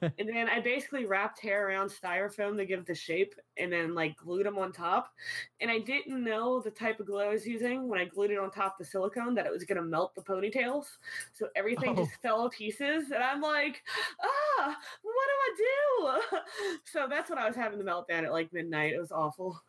[0.02, 3.94] And then I basically wrapped hair around styrofoam to give it the shape, and then
[3.94, 5.12] like glued them on top.
[5.60, 8.38] And I didn't know the type of glue I was using when I glued it
[8.38, 10.86] on top of the silicone that it was gonna melt the ponytails.
[11.32, 12.04] So everything Oh.
[12.04, 13.82] just fell to pieces, and I'm like,
[14.22, 16.38] ah, what do I do?
[16.84, 18.92] so that's when I was having the meltdown at like midnight.
[18.92, 19.60] It was awful.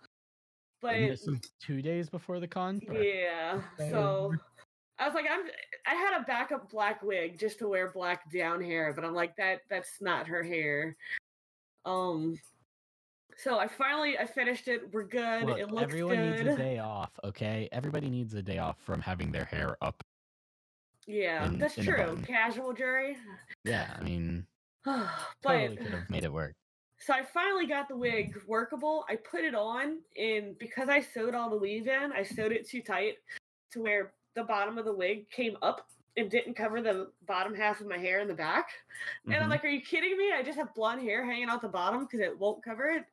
[0.81, 2.79] But and this is two days before the con.
[2.89, 4.33] yeah, so
[4.99, 5.41] I was like, I'm.
[5.87, 9.35] I had a backup black wig just to wear black down hair, but I'm like,
[9.37, 10.95] that that's not her hair.
[11.85, 12.37] Um.
[13.37, 14.91] So I finally I finished it.
[14.91, 15.45] We're good.
[15.45, 16.45] Look, it looks everyone good.
[16.45, 17.11] needs a day off.
[17.23, 20.03] Okay, everybody needs a day off from having their hair up.
[21.07, 22.19] Yeah, in- that's in true.
[22.27, 23.15] Casual jury.
[23.63, 24.45] Yeah, I mean,
[24.85, 25.07] but
[25.41, 26.53] totally could have made it work.
[26.99, 29.05] So I finally got the wig workable.
[29.07, 32.67] I put it on, and because I sewed all the weave in, I sewed it
[32.67, 33.15] too tight
[33.71, 37.81] to where the bottom of the wig came up and didn't cover the bottom half
[37.81, 38.69] of my hair in the back.
[39.25, 39.49] And I'm Mhm.
[39.49, 40.31] like, "Are you kidding me?
[40.33, 43.05] I just have blonde hair hanging out the bottom because it won't cover it."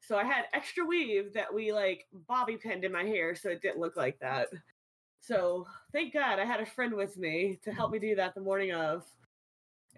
[0.00, 3.60] So I had extra weave that we like bobby pinned in my hair, so it
[3.60, 4.48] didn't look like that.
[5.20, 8.40] So thank God I had a friend with me to help me do that the
[8.40, 9.06] morning of.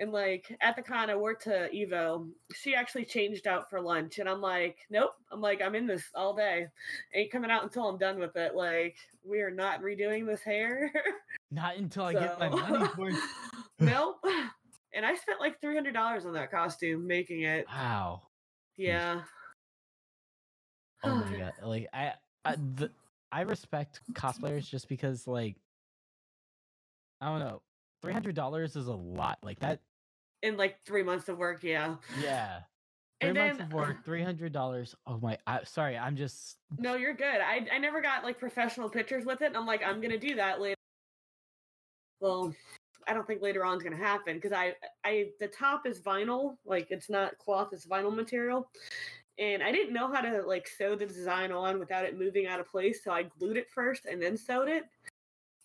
[0.00, 2.26] And like at the con, I worked to Evo.
[2.54, 5.10] She actually changed out for lunch, and I'm like, nope.
[5.30, 6.66] I'm like, I'm in this all day.
[7.14, 8.54] Ain't coming out until I'm done with it.
[8.54, 10.90] Like, we are not redoing this hair.
[11.52, 13.16] Not until I get my money for it.
[13.80, 14.24] nope.
[14.94, 17.66] And I spent like three hundred dollars on that costume making it.
[17.66, 18.22] Wow.
[18.76, 19.22] Yeah.
[21.02, 21.52] Oh my god.
[21.64, 22.12] Like I,
[22.44, 22.92] I the
[23.32, 25.56] I respect cosplayers just because like
[27.20, 27.62] I don't know.
[28.02, 29.38] Three hundred dollars is a lot.
[29.42, 29.80] Like that
[30.42, 31.96] In like three months of work, yeah.
[32.22, 32.60] yeah.
[33.20, 34.94] Three And months then of work, three hundred dollars.
[35.06, 37.40] Oh my I sorry, I'm just no, you're good.
[37.40, 39.46] I I never got like professional pictures with it.
[39.46, 40.76] And I'm like, I'm gonna do that later.
[42.20, 42.54] Well,
[43.06, 44.74] I don't think later on is gonna happen because I
[45.04, 48.70] I the top is vinyl, like it's not cloth, it's vinyl material.
[49.38, 52.60] And I didn't know how to like sew the design on without it moving out
[52.60, 54.84] of place, so I glued it first and then sewed it.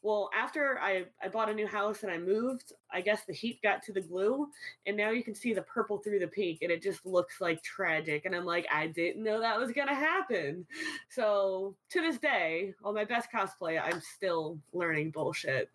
[0.01, 3.59] Well, after I, I bought a new house and I moved, I guess the heat
[3.63, 4.47] got to the glue,
[4.85, 7.63] and now you can see the purple through the pink, and it just looks like
[7.63, 8.25] tragic.
[8.25, 10.67] And I'm like, I didn't know that was gonna happen.
[11.09, 15.71] So to this day, on my best cosplay, I'm still learning bullshit.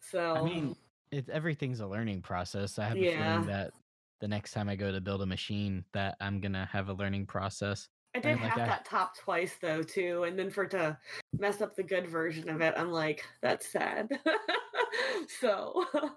[0.00, 0.76] So I mean
[1.10, 2.78] it's everything's a learning process.
[2.78, 3.24] I have a Yeah.
[3.24, 3.72] feeling that
[4.20, 7.26] the next time I go to build a machine that I'm gonna have a learning
[7.26, 7.88] process.
[8.14, 10.70] I did and, like, have I- that top twice though too, and then for it
[10.70, 10.96] to
[11.38, 14.08] mess up the good version of it, I'm like, that's sad.
[15.40, 15.84] so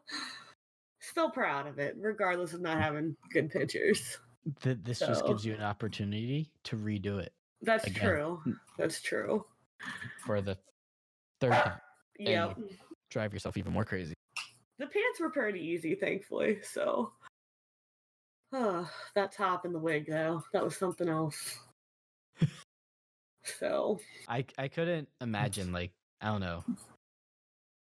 [1.00, 4.20] still proud of it, regardless of not having good pictures.
[4.62, 8.04] Th- this just gives you an opportunity to redo it That's Again.
[8.04, 8.42] true.
[8.78, 9.46] That's true.
[10.26, 10.58] for the
[11.42, 11.80] third time.
[12.20, 12.54] Yeah.
[13.10, 14.14] Drive yourself even more crazy.
[14.80, 16.60] The pants were pretty easy, thankfully.
[16.64, 17.12] So
[18.54, 18.86] uh,
[19.16, 21.60] that top and the wig though, that was something else.
[23.44, 26.64] So I I couldn't imagine like I don't know.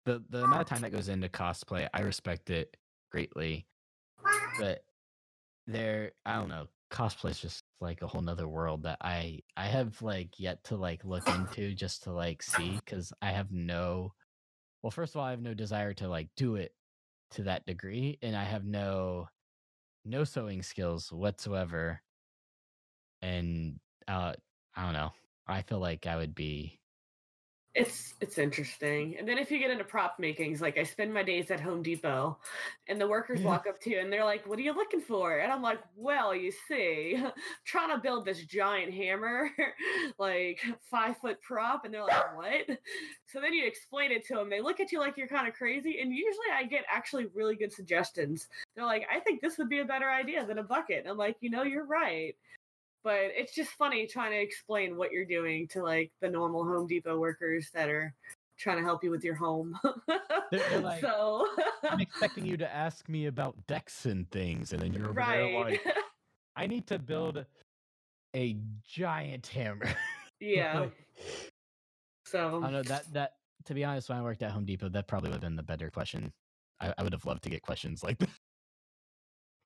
[0.05, 2.75] The the amount of time that goes into cosplay, I respect it
[3.11, 3.67] greatly.
[4.59, 4.83] But
[5.67, 9.65] there I don't know, cosplay is just like a whole nother world that I I
[9.65, 14.13] have like yet to like look into just to like see because I have no
[14.83, 16.73] well first of all I have no desire to like do it
[17.31, 19.27] to that degree and I have no
[20.05, 22.01] no sewing skills whatsoever.
[23.21, 23.79] And
[24.11, 24.33] uh
[24.75, 25.11] I don't know.
[25.47, 26.81] I feel like I would be
[27.73, 29.15] it's it's interesting.
[29.17, 31.81] And then if you get into prop makings, like I spend my days at Home
[31.81, 32.37] Depot
[32.89, 35.37] and the workers walk up to you and they're like, What are you looking for?
[35.39, 37.23] And I'm like, Well, you see,
[37.65, 39.49] trying to build this giant hammer,
[40.19, 40.59] like
[40.89, 42.77] five foot prop, and they're like, What?
[43.27, 44.49] So then you explain it to them.
[44.49, 46.01] They look at you like you're kind of crazy.
[46.01, 48.49] And usually I get actually really good suggestions.
[48.75, 50.99] They're like, I think this would be a better idea than a bucket.
[50.99, 52.35] And I'm like, you know, you're right.
[53.03, 56.87] But it's just funny trying to explain what you're doing to like the normal Home
[56.87, 58.13] Depot workers that are
[58.57, 59.77] trying to help you with your home.
[60.07, 60.19] They're-
[60.69, 61.47] they're like, so
[61.89, 65.53] I'm expecting you to ask me about decks and things, and then you're right.
[65.55, 65.87] like,
[66.55, 67.43] I need to build
[68.35, 69.89] a giant hammer.
[70.39, 70.81] yeah.
[70.81, 71.05] Like,
[72.27, 73.33] So I don't know that that
[73.65, 75.63] to be honest, when I worked at Home Depot, that probably would have been the
[75.63, 76.31] better question.
[76.79, 78.29] I, I would have loved to get questions like that.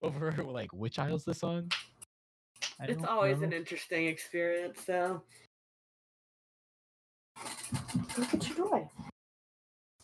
[0.02, 1.70] over like which aisle is this on?
[2.80, 3.48] I it's always know.
[3.48, 4.80] an interesting experience.
[4.86, 5.22] So
[8.18, 8.90] look at your boy.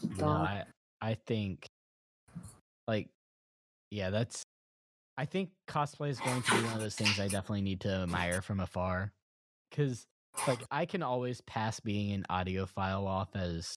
[0.02, 0.48] You know, Dog.
[0.48, 0.64] I
[1.02, 1.66] I think
[2.88, 3.10] like
[3.90, 4.44] yeah, that's
[5.18, 7.90] I think cosplay is going to be one of those things I definitely need to
[7.90, 9.12] admire from afar.
[9.76, 10.06] Cause
[10.48, 13.76] like I can always pass being an audiophile off as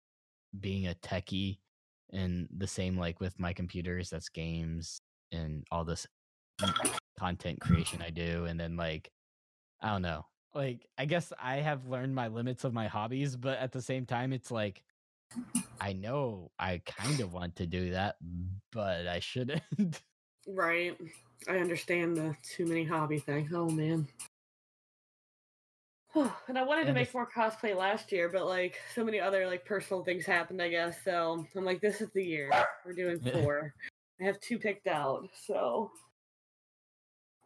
[0.61, 1.59] being a techie
[2.13, 4.99] and the same like with my computers, that's games
[5.33, 6.07] and all this
[7.19, 8.45] content creation I do.
[8.45, 9.11] And then like
[9.81, 10.27] I don't know.
[10.55, 14.07] Like I guess I have learned my limits of my hobbies, but at the same
[14.07, 14.83] time it's like
[15.81, 18.17] I know I kind of want to do that,
[18.73, 19.63] but I shouldn't.
[20.47, 20.95] Right.
[21.49, 23.49] I understand the too many hobby thing.
[23.55, 24.07] Oh man.
[26.49, 29.65] and I wanted to make more cosplay last year, but like so many other like
[29.65, 30.97] personal things happened, I guess.
[31.05, 32.51] So I'm like, this is the year.
[32.85, 33.75] We're doing four.
[34.21, 35.91] I have two picked out, so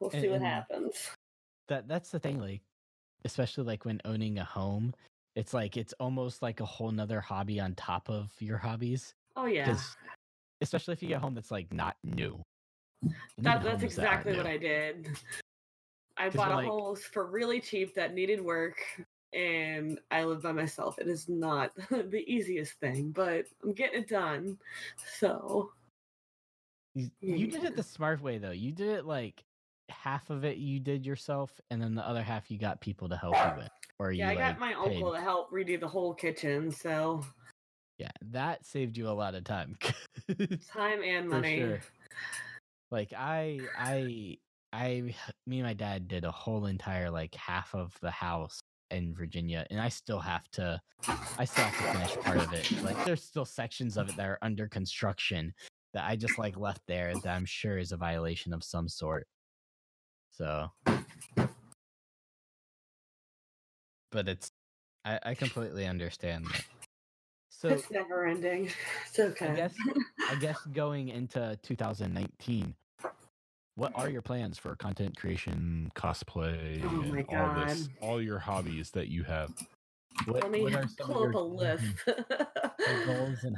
[0.00, 1.10] we'll see And- what happens.
[1.68, 2.62] that that's the thing, like
[3.24, 4.94] especially like when owning a home,
[5.36, 9.14] it's like it's almost like a whole nother hobby on top of your hobbies.
[9.36, 9.76] Oh yeah.
[10.60, 12.40] especially if you get a home that's like not new.
[13.02, 14.46] That, that's homes that exactly what.
[14.46, 15.08] I did.
[16.16, 18.78] I bought a like- house for really cheap that needed work,
[19.32, 20.98] and I live by myself.
[20.98, 24.58] It is not the easiest thing, but I'm getting it done.
[25.18, 25.70] So
[26.94, 27.52] You, you hmm.
[27.52, 28.50] did it the smart way though.
[28.50, 29.44] You did it like
[29.88, 33.16] half of it you did yourself, and then the other half you got people to
[33.16, 33.70] help you with.
[33.98, 36.70] Or yeah, I you got like my paid- uncle to help redo the whole kitchen.
[36.70, 37.24] So
[37.98, 39.76] Yeah, that saved you a lot of time.
[40.72, 41.58] Time and money.
[41.58, 41.80] sure.
[42.90, 44.38] like I I
[44.72, 45.14] I
[45.46, 48.60] me and my dad did a whole entire like half of the house
[48.90, 50.80] in Virginia and I still have to
[51.38, 52.70] I still have to finish part of it.
[52.82, 55.52] Like there's still sections of it that are under construction
[55.92, 59.26] that I just like left there that I'm sure is a violation of some sort.
[60.32, 60.70] So
[64.10, 64.50] but it's
[65.04, 66.64] I, I completely understand that.
[67.50, 68.70] So it's never ending.
[69.08, 69.48] It's okay.
[69.48, 69.74] I guess
[70.30, 72.74] I guess going into 2019,
[73.76, 78.90] What are your plans for content creation, cosplay, Oh and all this, all your hobbies
[78.90, 79.52] that you have?
[80.26, 81.84] what, Let me what are pull up your, a list.
[83.06, 83.56] goals and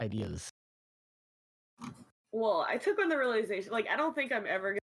[0.00, 0.48] ideas?
[2.32, 4.77] well, I took on the realization like I don't think I'm ever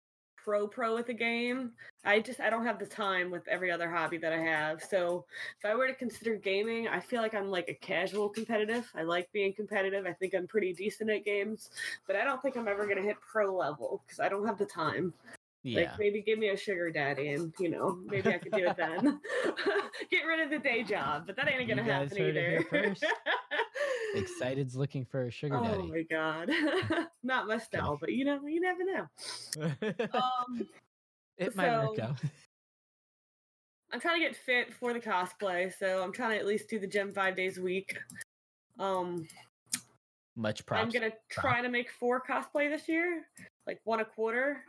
[0.43, 1.71] pro pro with a game.
[2.03, 4.83] I just I don't have the time with every other hobby that I have.
[4.83, 5.25] So
[5.59, 8.91] if I were to consider gaming, I feel like I'm like a casual competitive.
[8.95, 10.05] I like being competitive.
[10.05, 11.69] I think I'm pretty decent at games,
[12.07, 14.65] but I don't think I'm ever gonna hit pro level because I don't have the
[14.65, 15.13] time.
[15.63, 18.67] Yeah, Like maybe give me a sugar daddy and you know, maybe I could do
[18.67, 19.21] it then.
[20.11, 22.65] Get rid of the day job, but that ain't gonna happen either.
[24.15, 25.77] Excited's looking for a sugar oh daddy.
[25.77, 27.07] Oh my god.
[27.23, 30.11] Not my style, but you know, you never know.
[30.13, 30.67] Um
[31.37, 32.17] it might work out.
[33.93, 36.77] I'm trying to get fit for the cosplay, so I'm trying to at least do
[36.77, 37.97] the gym five days a week.
[38.79, 39.25] Um
[40.35, 40.83] Much props.
[40.83, 43.23] I'm gonna try to make four cosplay this year,
[43.65, 44.65] like one a quarter.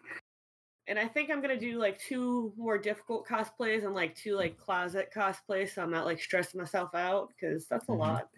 [0.86, 4.58] And I think I'm gonna do like two more difficult cosplays and like two like
[4.58, 7.98] closet cosplays, so I'm not like stressing myself out because that's a Mhm.
[7.98, 8.30] lot.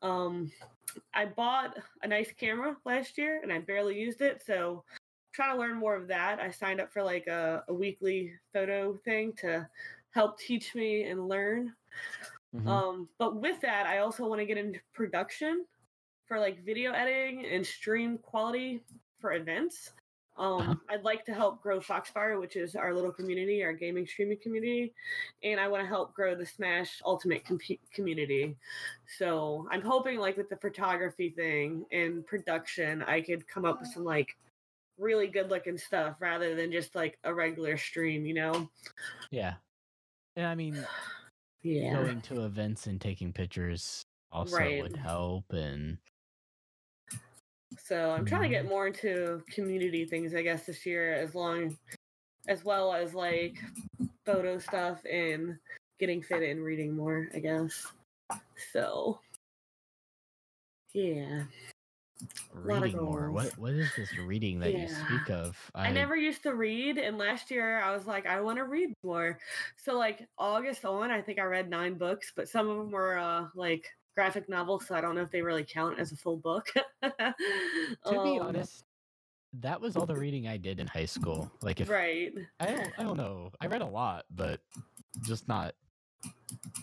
[0.00, 0.50] Um,
[1.14, 4.98] I bought a nice camera last year and I barely used it, so I'm
[5.32, 6.40] trying to learn more of that.
[6.40, 9.68] I signed up for like a, a weekly photo thing to
[10.10, 11.74] help teach me and learn.
[12.54, 12.66] Mhm.
[12.66, 15.66] Um, but with that, I also want to get into production
[16.26, 18.84] for like video editing and stream quality
[19.20, 19.92] for events.
[20.42, 20.74] Um, Uh-huh.
[20.90, 24.92] I'd like to help grow Foxfire, which is our little community, our gaming streaming community,
[25.44, 28.56] and I want to help grow the Smash Ultimate compu community.
[29.06, 33.90] So I'm hoping, like with the photography thing and production, I could come up with
[33.90, 34.36] some like
[34.98, 38.68] really good looking stuff rather than just like a regular stream, you know?
[39.30, 39.54] yeah.
[40.36, 40.88] And I mean,
[41.62, 41.92] Yeah.
[41.92, 44.82] going to events and taking pictures also Right.
[44.82, 45.52] would help.
[45.52, 45.98] And
[47.78, 48.64] So I'm trying to Mm-hmm.
[48.64, 51.76] get more into community things, I guess, this year, as long
[52.48, 53.56] as well as like
[54.24, 55.58] photo stuff and
[55.98, 57.86] getting fit and reading more, I guess.
[58.72, 59.20] So
[60.92, 61.44] yeah.
[62.52, 63.30] reading more.
[63.30, 65.56] What what is this reading that you speak of?
[65.74, 68.92] I, never used to read, and last year I was like, I want to read
[69.02, 69.38] more.
[69.76, 73.18] So like August on, I think I read nine books, but some of them were
[73.18, 76.36] uh, like graphic novels, so I don't know if they really count as a full
[76.36, 76.68] book.
[77.02, 77.34] To
[78.10, 78.84] be Um, honest,
[79.60, 81.50] that was all the reading I did in high school.
[81.62, 82.32] Like if right.
[82.60, 83.50] I don't I don't know.
[83.60, 84.60] I read a lot, but
[85.22, 85.74] just not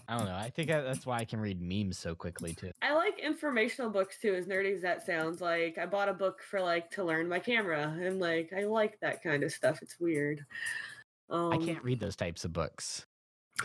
[0.07, 0.35] I don't know.
[0.35, 2.71] I think I, that's why I can read memes so quickly too.
[2.81, 5.41] I like informational books too, as nerdy as that sounds.
[5.41, 8.99] Like I bought a book for like to learn my camera, and like I like
[9.01, 9.81] that kind of stuff.
[9.81, 10.45] It's weird.
[11.29, 13.05] Um, I can't read those types of books.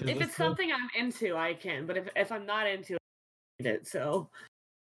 [0.01, 1.87] If it's something I'm into, I can.
[1.87, 2.99] But if if I'm not into
[3.59, 3.87] it, I read it.
[3.87, 4.31] So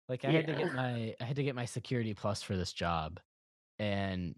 [0.09, 2.73] Like I had to get my I had to get my security plus for this
[2.73, 3.19] job,
[3.79, 4.35] and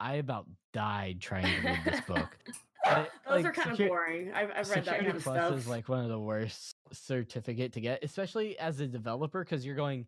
[0.00, 2.36] I about died trying to read this book.
[2.84, 4.32] But, those like, are kind secu- of boring.
[4.32, 5.58] I've I've read that security kind of plus stuff.
[5.58, 9.74] is like one of the worst certificate to get, especially as a developer, because you're
[9.74, 10.06] going,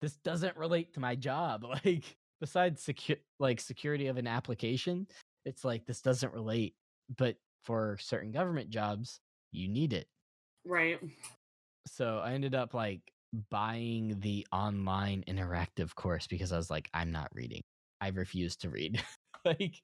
[0.00, 1.64] this doesn't relate to my job.
[1.84, 5.06] Like besides secu- like security of an application,
[5.44, 6.74] it's like this doesn't relate.
[7.16, 9.20] But for certain government jobs,
[9.52, 10.06] you need it.
[10.64, 11.00] right.
[11.86, 13.00] So I ended up like
[13.50, 17.62] buying the online interactive course because I was like, I'm not reading.
[18.00, 19.02] I refuse to read.
[19.44, 19.80] like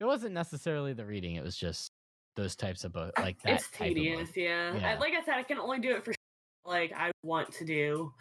[0.00, 1.90] it wasn't necessarily the reading, it was just
[2.36, 3.54] those types of books like that.
[3.54, 3.96] it's type of book.
[3.96, 4.30] tedious.
[4.36, 4.72] Yeah.
[4.74, 4.98] I- Yeah.
[4.98, 6.14] like I said, I can only do it for
[6.64, 8.12] like I want to do.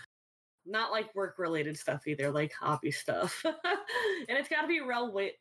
[0.70, 3.41] Not like work related stuff either, like hobby stuff.
[3.45, 5.36] and it's got to be well wit,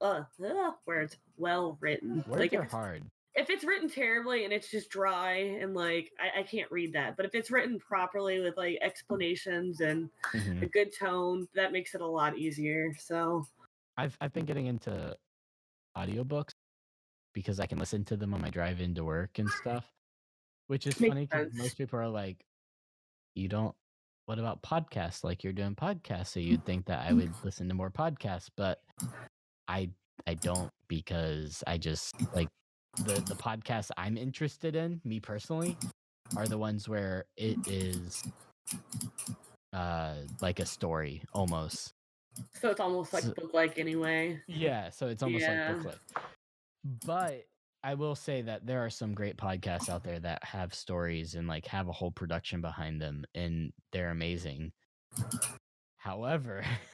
[0.00, 2.24] uh, uh, words well written.
[2.26, 3.04] Words like are it's hard.
[3.34, 7.16] If it's written terribly and it's just dry and like I, I can't read that
[7.16, 10.62] but if it's written properly with like explanations and Mhm.
[10.62, 13.46] a good tone that makes it a lot easier so
[13.96, 15.16] I've I've been getting into
[15.96, 16.52] audiobooks
[17.34, 19.90] because I can listen to them on my drive into work and stuff.
[20.68, 22.44] Which is funny because most people are like,
[23.34, 23.74] you don't
[24.26, 25.24] what about podcasts?
[25.24, 28.82] Like you're doing podcasts, so you'd think that I would listen to more podcasts, but
[29.68, 29.90] I
[30.26, 32.48] I don't because I just like
[32.98, 35.76] the the podcasts I'm interested in, me personally,
[36.36, 38.22] are the ones where it is
[39.72, 41.92] uh like a story almost.
[42.60, 44.40] So it's almost like So- book like anyway.
[44.46, 45.68] Yeah, so it's almost Yeah.
[45.68, 45.98] like booklet.
[47.06, 47.46] But
[47.82, 51.46] I will say that there are some great podcasts out there that have stories and
[51.46, 54.72] like have a whole production behind them and they're amazing.
[55.98, 56.64] However,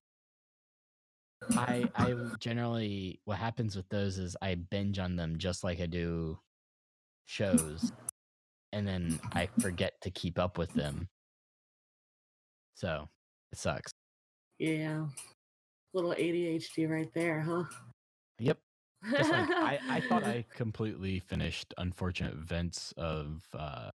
[1.52, 5.86] I I generally what happens with those is I binge on them just like I
[5.86, 6.38] do
[7.26, 7.92] shows
[8.72, 11.08] and then I forget to keep up with them.
[12.74, 13.08] So,
[13.52, 13.92] it sucks.
[14.58, 15.06] Yeah.
[15.92, 17.64] Little ADHD right there, huh?
[18.38, 18.58] Yep.
[19.10, 23.90] Just like I, I thought I completely finished Unfortunate Events of uh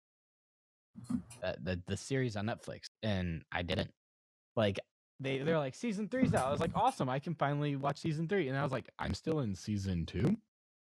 [1.42, 3.90] uh, the the series on Netflix, and I didn't.
[4.56, 4.78] Like
[5.22, 6.46] they they're like season three's out.
[6.46, 9.14] I was like, awesome, I can finally watch season three, and I was like, I'm
[9.14, 10.36] still in season two.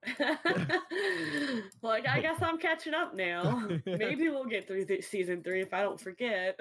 [1.82, 3.68] like I guess I'm catching up now.
[3.87, 6.59] Maybe we'll get through th- season three if I don't forget.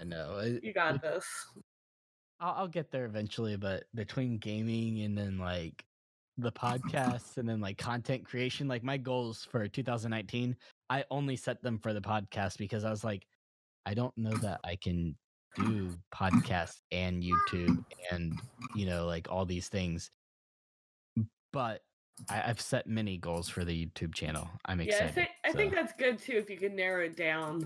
[0.00, 1.26] I know it, you got this.
[2.40, 5.84] I'll, I'll get there eventually, but between gaming and then like
[6.38, 10.56] the podcasts and then like content creation, like my goals for 2019,
[10.90, 13.26] I only set them for the podcast because I was like,
[13.84, 15.16] I don't know that I can
[15.56, 18.40] do podcasts and YouTube and
[18.74, 20.10] you know like all these things,
[21.52, 21.82] but
[22.28, 24.48] I, I've set many goals for the YouTube channel.
[24.66, 25.14] I'm Yeah, I excited.
[25.14, 27.64] think I think that's good too if you can narrow it down.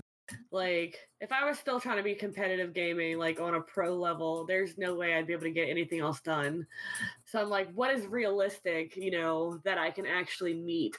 [0.51, 4.45] Like if I was still trying to be competitive gaming like on a pro level,
[4.45, 6.67] there's no way I'd be able to get anything else done.
[7.25, 10.97] So I'm like, what is realistic, you know, that I can actually meet?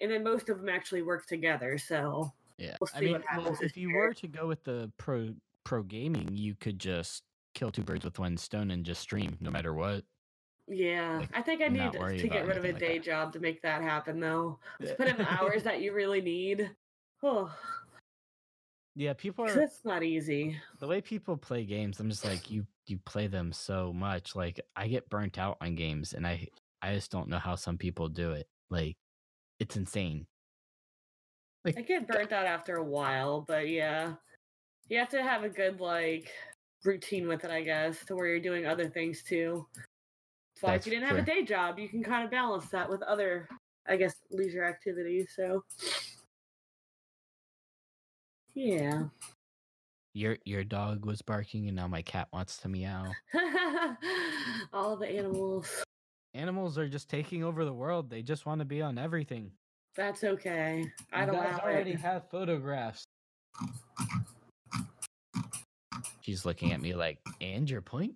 [0.00, 1.76] And then most of them actually work together.
[1.76, 4.08] So Yeah, We'll I mean, what well, if you year.
[4.08, 5.34] were to go with the pro
[5.64, 7.22] pro gaming, you could just
[7.54, 10.04] kill two birds with one stone and just stream no matter what.
[10.68, 13.32] yeah, Like, I think I need to, get rid of a anything like day job
[13.32, 14.58] to make that happen though.
[14.84, 16.70] To put in the hours that you really need.
[17.22, 17.52] Oh,
[18.96, 20.58] yeah, people are it's not easy.
[20.78, 22.00] the way people play games.
[22.00, 22.66] I'm just like you.
[22.86, 24.34] You play them so much.
[24.34, 26.48] Like I get burnt out on games, and I
[26.82, 28.48] I just don't know how some people do it.
[28.68, 28.96] Like
[29.60, 30.26] it's insane.
[31.64, 34.14] I get burnt out after a while, but yeah,
[34.90, 36.30] you have to have a good like
[36.84, 39.66] routine with it, I guess, to where you're doing other things too.
[40.56, 42.68] So like, if That's you didn't have a day job, you can kind of balance
[42.70, 43.48] that with other,
[43.88, 45.30] I guess, leisure activities.
[45.34, 45.62] So
[48.54, 49.04] yeah,
[50.12, 53.06] Your your dog was barking, and now my cat wants to meow.
[54.72, 55.84] all the animals.
[56.34, 58.10] Animals are just taking over the world.
[58.10, 59.52] They just want to be on everything.
[59.96, 60.84] That's okay.
[61.12, 62.00] Guys allow already it.
[62.00, 63.04] have photographs.
[66.20, 68.14] She's looking at me like, and your point?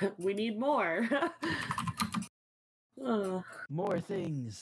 [0.18, 1.08] we need more.
[3.04, 4.60] oh, More things.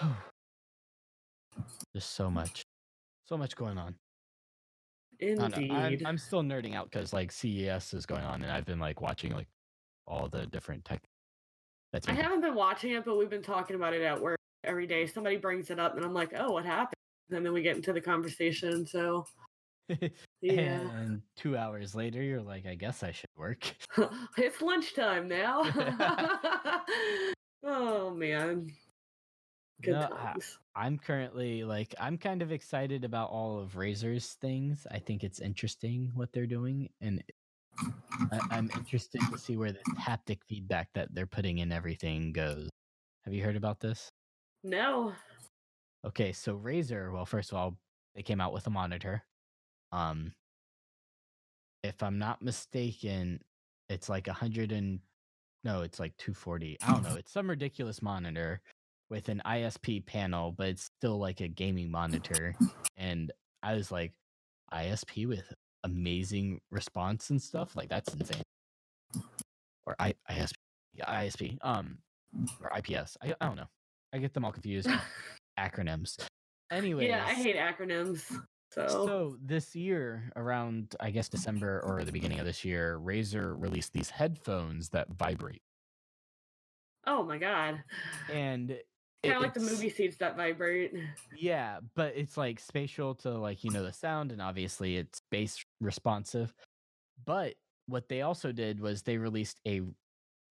[1.92, 2.62] There's so much,
[3.28, 3.94] so much going on.
[5.20, 5.70] Indeed.
[5.70, 9.00] I'm, I'm still nerding out because like CES is going on, and I've been like
[9.00, 9.46] watching like
[10.06, 11.02] all the different tech.
[11.92, 14.86] That's I haven't been watching it, but we've been talking about it at work every
[14.86, 15.06] day.
[15.06, 16.93] Somebody brings it up, and I'm like, "Oh, what happened?"
[17.30, 18.86] And then we get into the conversation.
[18.86, 19.26] So,
[20.40, 23.64] yeah, And two hours later, you're like, I guess I should work.
[24.36, 25.62] it's lunchtime now.
[27.64, 28.70] oh man,
[29.82, 30.58] good No, I- times.
[30.76, 34.86] I'm currently like I'm kind of excited about all of Razer's things.
[34.90, 37.22] I think it's interesting what they're doing, and
[38.32, 42.68] I, I'm interested to see where this haptic feedback that they're putting in everything goes.
[43.24, 44.08] Have you heard about this?
[44.64, 45.12] No,
[46.04, 47.76] Okay, so Razer, well, first of all,
[48.14, 49.22] they came out with a monitor.
[49.90, 50.32] Um,
[51.82, 53.40] if I'm not mistaken,
[53.88, 55.00] it's like a hundred and
[55.64, 56.76] no, it's like 240.
[56.82, 57.14] I don't know.
[57.18, 58.60] It's some ridiculous monitor
[59.08, 62.54] with an ISP panel, but it's still like a gaming monitor.
[62.98, 63.32] And
[63.62, 64.12] I was like,
[64.72, 65.52] ISP with
[65.84, 67.76] amazing response and stuff.
[67.76, 68.42] Like that's insane.
[69.86, 70.52] Or I, ISP,
[70.94, 71.98] yeah, ISP, um,
[72.60, 73.16] or IPS.
[73.22, 73.68] I, I don't know.
[74.12, 74.88] I get them all confused.
[75.58, 76.18] Acronyms.
[76.70, 78.22] Anyways, yeah, I hate acronyms.
[78.72, 83.54] So, so this year, around I guess December or the beginning of this year, Razer
[83.56, 85.62] released these headphones that vibrate,
[87.06, 87.82] oh my god,
[88.32, 88.76] and
[89.22, 90.92] kind of like the movie seats that vibrate.
[91.36, 95.64] Yeah, but it's like spatial to like you know the sound, and obviously it's bass
[95.80, 96.52] responsive.
[97.24, 97.54] But
[97.86, 99.82] what they also did was they released a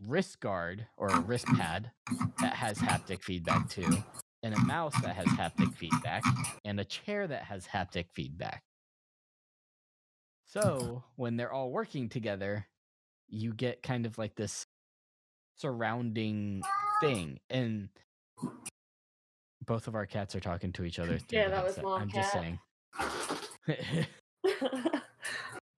[0.08, 1.91] wrist guard or a wrist pad
[2.39, 4.04] that has haptic feedback too,
[4.43, 6.23] and a mouse that has haptic feedback,
[6.65, 8.61] and a chair that has haptic feedback.
[10.45, 12.67] So when they're all working together,
[13.27, 14.67] you get kind of like this
[15.57, 16.61] surrounding
[17.01, 17.39] thing.
[17.49, 17.89] And
[19.65, 21.17] both of our cats are talking to each other.
[21.29, 22.59] Yeah, that was mom I'm just saying.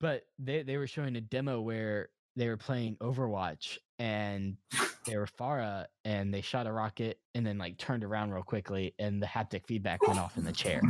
[0.01, 4.57] but they they were showing a demo where they were playing Overwatch and
[5.05, 8.93] they were Pharah and they shot a rocket and then like turned around real quickly
[8.99, 10.81] and the haptic feedback went off in the chair.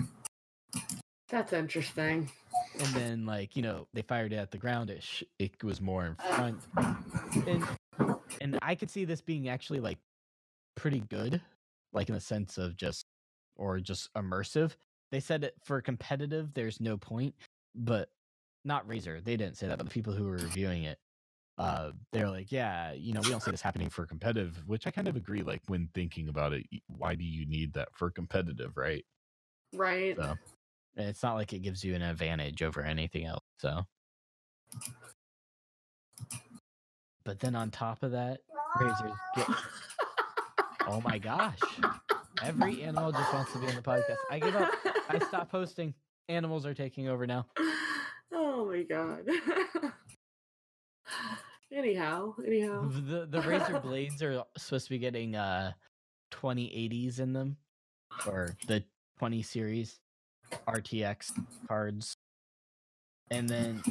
[1.29, 2.29] That's interesting.
[2.79, 4.89] And then like, you know, they fired it at the ground.
[4.89, 6.59] It sh- it was more in front.
[7.47, 7.63] And
[8.41, 9.97] and I could see this being actually like
[10.75, 11.41] pretty good,
[11.93, 13.05] like in the sense of just
[13.55, 14.75] or just immersive.
[15.11, 17.35] They said it for competitive, there's no point,
[17.73, 18.09] but
[18.63, 19.23] not Razer.
[19.23, 20.99] They didn't say that, but the people who were reviewing it,
[21.57, 24.91] uh, they're like, yeah, you know, we don't see this happening for competitive, Which I
[24.91, 25.41] kind of agree.
[25.41, 29.05] Like when thinking about it, why do you need that for competitive, right?
[29.73, 30.15] Right.
[30.17, 30.35] So
[30.97, 33.43] it's not like it gives you an advantage over anything else.
[33.59, 33.85] So,
[37.23, 38.41] but then on top of that,
[38.77, 39.47] Razer's get.
[40.87, 41.59] Oh my gosh!
[42.43, 44.17] Every animal just wants to be on the podcast.
[44.29, 44.71] I give up.
[45.09, 45.93] I stop posting.
[46.27, 47.45] Animals are taking over now.
[48.33, 49.27] oh my god.
[51.71, 52.89] anyhow, anyhow.
[52.89, 55.73] The the Razer Blades are supposed to be getting uh
[56.31, 57.57] 2080s in them,
[58.27, 58.83] or the
[59.19, 59.99] 20 series
[60.67, 61.31] RTX
[61.67, 62.15] cards.
[63.31, 63.81] And then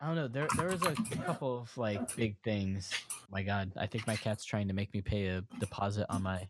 [0.00, 0.28] I don't know.
[0.28, 2.92] There there was a couple of like big things.
[3.30, 6.46] My God, I think my cat's trying to make me pay a deposit on my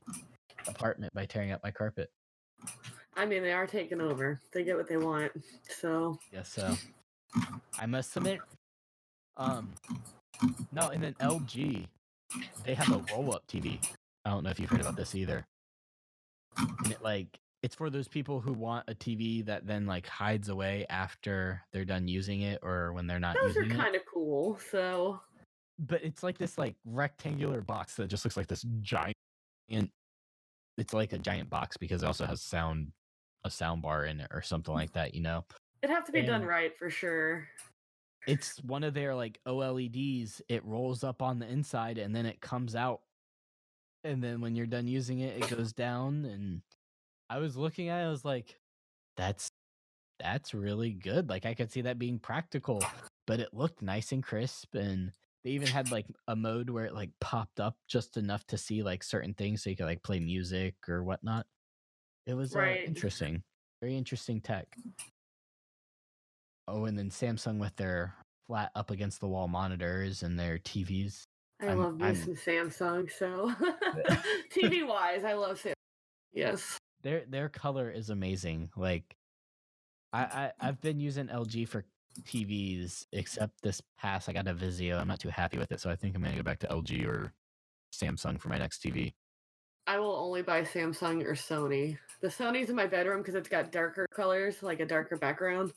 [0.68, 2.10] apartment by tearing up my carpet.
[3.16, 4.40] I mean, they are taking over.
[4.52, 5.32] They get what they want.
[5.68, 6.74] So, Yes, so
[7.78, 8.40] I must submit.
[9.36, 9.72] Um,
[10.72, 11.86] no, and then LG,
[12.64, 13.78] they have a roll-up TV.
[14.24, 15.46] I don't know if you've heard about this either.
[16.56, 20.50] And it like it's for those people who want a TV that then like hides
[20.50, 24.58] away after they're done using it or when they're not those are kind of cool.
[24.70, 25.18] So,
[25.78, 29.16] But it's like this like rectangular box that just looks like this giant.
[29.70, 29.88] And
[30.76, 32.92] it's like a giant box because it also has sound,
[33.44, 35.14] a sound bar in it or something like that.
[35.14, 35.44] You know.
[35.82, 37.48] it'd have to be done right for sure.
[38.26, 40.40] It's one of their like OLEDs.
[40.48, 43.00] It rolls up on the inside and then it comes out.
[44.02, 46.24] And then when you're done using it, it goes down.
[46.24, 46.62] And
[47.30, 48.58] I was looking at it, I was like,
[49.16, 49.48] that's
[50.20, 51.28] that's really good.
[51.28, 52.82] Like I could see that being practical,
[53.26, 54.74] but it looked nice and crisp.
[54.74, 55.12] And
[55.42, 58.82] they even had like a mode where it like popped up just enough to see
[58.82, 61.46] like certain things so you could like play music or whatnot.
[62.26, 63.42] It was uh, interesting.
[63.82, 64.66] Very interesting tech.
[66.66, 68.14] Oh, and then Samsung with their
[68.46, 71.22] flat up against the wall monitors and their TVs.
[71.60, 73.10] I I'm- love me I'm- some Samsung.
[73.10, 73.52] So,
[74.54, 75.72] TV wise, I love Samsung.
[76.32, 76.78] Yes.
[77.02, 78.70] Their their color is amazing.
[78.76, 79.14] Like
[80.12, 81.84] I, I I've been using LG for
[82.22, 84.98] TVs except this past I got a Vizio.
[84.98, 87.06] I'm not too happy with it, so I think I'm gonna go back to LG
[87.06, 87.32] or
[87.92, 89.12] Samsung for my next TV.
[89.86, 91.98] I will only buy Samsung or Sony.
[92.20, 95.72] The Sony's in my bedroom because it's got darker colors, like a darker background.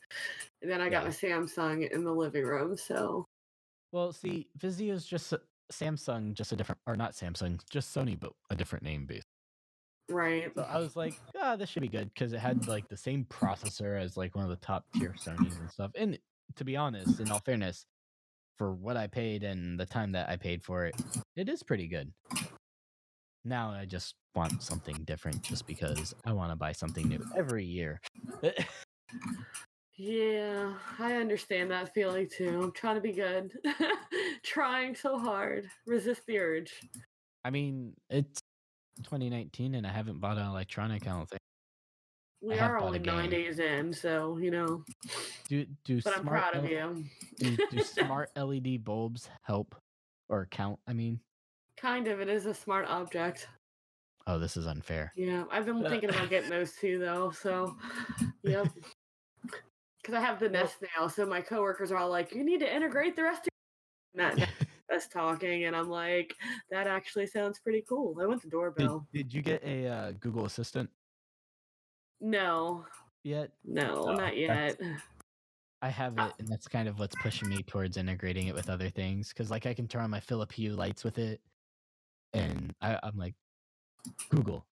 [0.62, 1.10] And then I got Yeah.
[1.10, 2.78] my Samsung in the living room.
[2.78, 3.26] So,
[3.92, 5.34] Well, see, Vizio's just
[5.72, 9.24] Samsung, just a different or not Samsung, just Sony, but a different name base.
[10.10, 10.52] right.
[10.56, 13.26] So I was like, ah, this should be good because it had like the same
[13.26, 15.92] processor as like one of the top tier Sony's and stuff.
[15.96, 16.18] And
[16.56, 17.86] to be honest, in all fairness,
[18.58, 20.96] for what I paid and the time that I paid for it,
[21.36, 22.12] it is pretty good.
[23.46, 27.66] Now I just want something different just because I want to buy something new every
[27.66, 28.00] year.
[30.00, 32.62] Yeah, I understand that feeling too.
[32.62, 33.52] I'm trying to be good.
[34.44, 35.68] trying so hard.
[35.88, 36.72] Resist the urge.
[37.44, 38.40] I mean, it's
[39.04, 41.40] 2019 and I haven't bought an electronic, I don't think.
[42.44, 44.86] We are only nine days in, so, you know,
[45.50, 47.04] Do do but I'm proud of you.
[47.38, 49.74] do, do smart LED bulbs help
[50.30, 50.78] or count?
[50.88, 51.20] I mean,
[51.80, 52.20] Kind of.
[52.20, 53.48] It is a smart object.
[54.26, 55.14] oh, this is unfair.
[55.16, 57.32] Yeah, I've been Uh, thinking about getting those too, though.
[57.32, 57.78] So,
[58.44, 58.68] yep.
[60.02, 62.74] Because I have the Nest now, so my coworkers are all like, "You need to
[62.76, 63.50] integrate the rest of."
[64.14, 64.36] Your...
[64.38, 64.50] Not
[64.94, 66.36] us talking, and I'm like,
[66.72, 69.06] "That actually sounds pretty cool." I want the doorbell.
[69.14, 70.90] did you get a uh, Google Assistant
[72.22, 72.86] No,
[73.24, 73.52] yet?
[73.64, 74.80] no, Oh, not yet.
[75.82, 78.90] I have it, and that's kind of what's pushing me towards integrating it with other
[78.90, 79.30] things.
[79.30, 81.40] Because like I can turn on my Philips Hue lights with it,
[82.38, 83.36] and I, I'm like,
[84.30, 84.66] Google,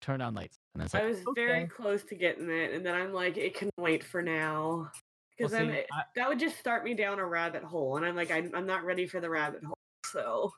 [0.00, 2.84] turn on lights, and then it's like, I was very close to getting it, and
[2.84, 4.90] then I'm like, it can wait for now.
[5.38, 8.16] Well, Because then I- that would just start me down a rabbit hole, and I'm
[8.16, 9.74] like, I'm, I'm not ready for the rabbit hole.
[10.06, 10.52] So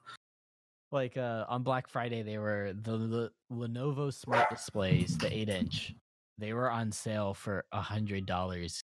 [0.92, 5.94] like uh, on Black Friday, they were the, the Lenovo Smart Displays, the eight inch.
[6.38, 8.80] They were on sale for a hundred dollars,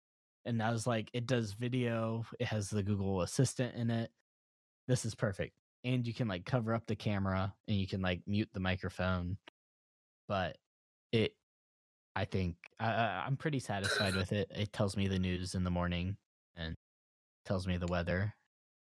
[0.44, 2.24] and I was like, it does video.
[2.38, 4.10] It has the Google Assistant in it.
[4.86, 5.54] This is perfect,
[5.84, 9.38] and you can like cover up the camera, and you can like mute the microphone.
[10.26, 10.56] But
[11.12, 11.34] it
[12.14, 14.50] I think uh, I'm pretty satisfied with it.
[14.54, 16.16] It tells me the news in the morning
[16.56, 16.74] and
[17.44, 18.34] tells me the weather.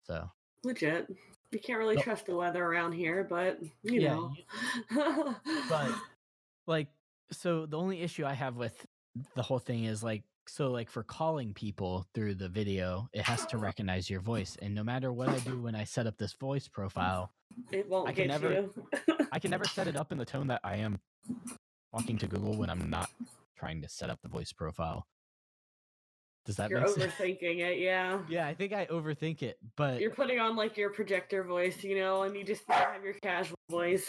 [0.04, 0.30] So
[0.64, 1.08] Legit.
[1.52, 2.04] You can't really Nope.
[2.04, 4.16] trust the weather around here, but you Yeah,
[4.92, 5.36] know.
[5.70, 5.92] but
[6.68, 6.88] like
[7.32, 8.86] so the only issue i have with
[9.36, 13.46] the whole thing is like so like for calling people through the video it has
[13.46, 16.34] to recognize your voice and no matter what i do when i set up this
[16.34, 17.32] voice profile
[17.72, 18.70] it won't I can get never-
[19.32, 21.00] i can never set it up in the tone that i am
[21.96, 23.10] talking to google when i'm not
[23.58, 25.06] trying to set up the voice profile
[26.46, 28.20] does that You're make sense overthinking it, yeah.
[28.30, 31.96] yeah i think i overthink it but You're putting on like your projector voice, you
[31.98, 34.08] know, and you just have your casual voice.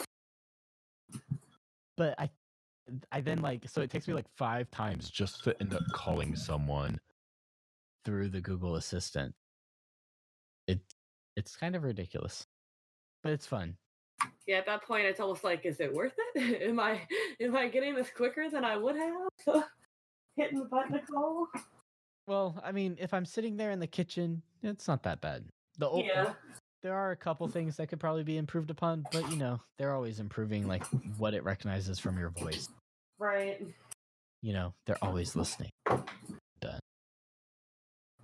[1.95, 2.29] but i
[3.11, 6.35] i then like so it takes me like five times just to end up calling
[6.35, 6.99] someone.
[8.05, 9.35] through the Google Assistant.
[10.67, 10.79] It
[11.35, 12.47] it's kind of ridiculous,
[13.21, 13.75] but it's fun.
[14.47, 16.61] Yeah, at that point, it's almost like, is it worth it?
[16.69, 17.01] am I
[17.41, 19.27] am I getting this quicker than I would have?
[20.37, 21.47] Hitting the button to call.
[22.27, 25.43] Well, I mean, if I'm sitting there in the kitchen, it's not that bad.
[25.77, 26.33] The o- Yeah.
[26.83, 29.93] There are a couple things that could probably be improved upon, but you know, they're
[29.93, 30.85] always improving like
[31.17, 32.69] what it recognizes from your voice.
[33.19, 33.61] Right.
[34.41, 35.71] You know, they're always listening.
[36.61, 36.79] Done.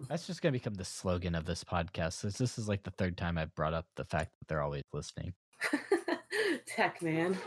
[0.08, 2.14] That's just gonna become the slogan of this podcast.
[2.14, 4.84] Since this is like the third time I've brought up the fact that they're always
[4.94, 5.34] listening.
[6.68, 7.38] Tech man.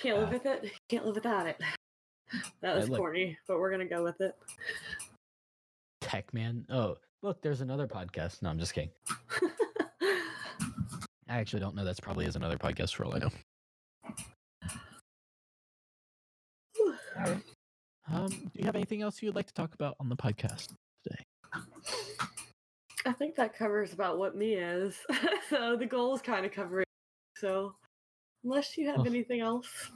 [0.00, 0.72] Can't live Uh, with it.
[0.88, 1.60] Can't live without it.
[2.60, 4.34] That was look- corny, but we're gonna go with it.
[6.00, 6.66] Tech man.
[6.70, 8.42] Oh, look, there's another podcast.
[8.42, 8.90] No, I'm just kidding.
[11.28, 11.84] I actually don't know.
[11.84, 13.30] That's probably is another podcast for all I know.
[18.12, 21.24] Um, do you have anything else you'd like to talk about on the podcast today?
[23.06, 24.96] I think that covers about what me is.
[25.50, 26.88] so the goal is kind of cover it.
[27.36, 27.74] So
[28.44, 29.90] unless you have Well, anything else,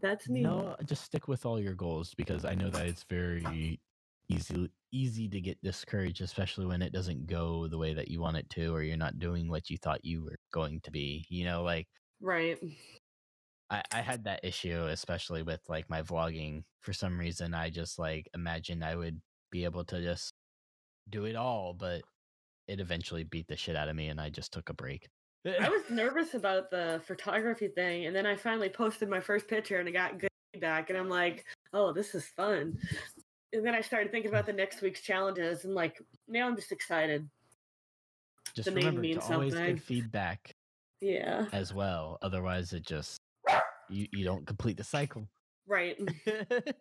[0.00, 0.42] that's me.
[0.42, 3.80] No, just stick with all your goals because I know that it's very
[4.28, 8.36] easy easy to get discouraged, especially when it doesn't go the way that you want
[8.36, 11.24] it to, or you're not doing what you thought you were going to be.
[11.28, 11.88] You know, like
[12.20, 12.58] Right.
[13.70, 16.62] I, I had that issue, especially with like my vlogging.
[16.80, 19.20] For some reason, I just like imagined I would
[19.50, 20.32] be able to just
[21.10, 22.02] do it all, but
[22.68, 25.08] it eventually beat the shit out of me, and I just took a break.
[25.46, 29.78] I was nervous about the photography thing, and then I finally posted my first picture
[29.78, 32.78] and I got good feedback, and I'm like, oh, this is fun.
[33.52, 36.72] And then I started thinking about the next week's challenges, and like, now I'm just
[36.72, 37.28] excited.
[38.54, 39.74] just the name remember to means always something.
[39.74, 40.54] give feedback
[41.00, 41.46] Yeah.
[41.52, 42.18] as well.
[42.22, 43.18] Otherwise, it just
[43.90, 45.28] you, you don't complete the cycle.
[45.66, 45.98] Right.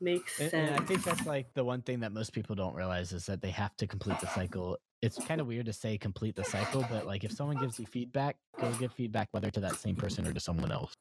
[0.00, 0.78] Makes and sense.
[0.78, 3.50] I think that's like the one thing that most people don't realize is that they
[3.50, 4.76] have to complete the cycle.
[5.00, 7.86] It's kind of weird to say complete the cycle, but like if someone gives you
[7.86, 10.92] feedback, go give feedback whether to that same person or to someone else.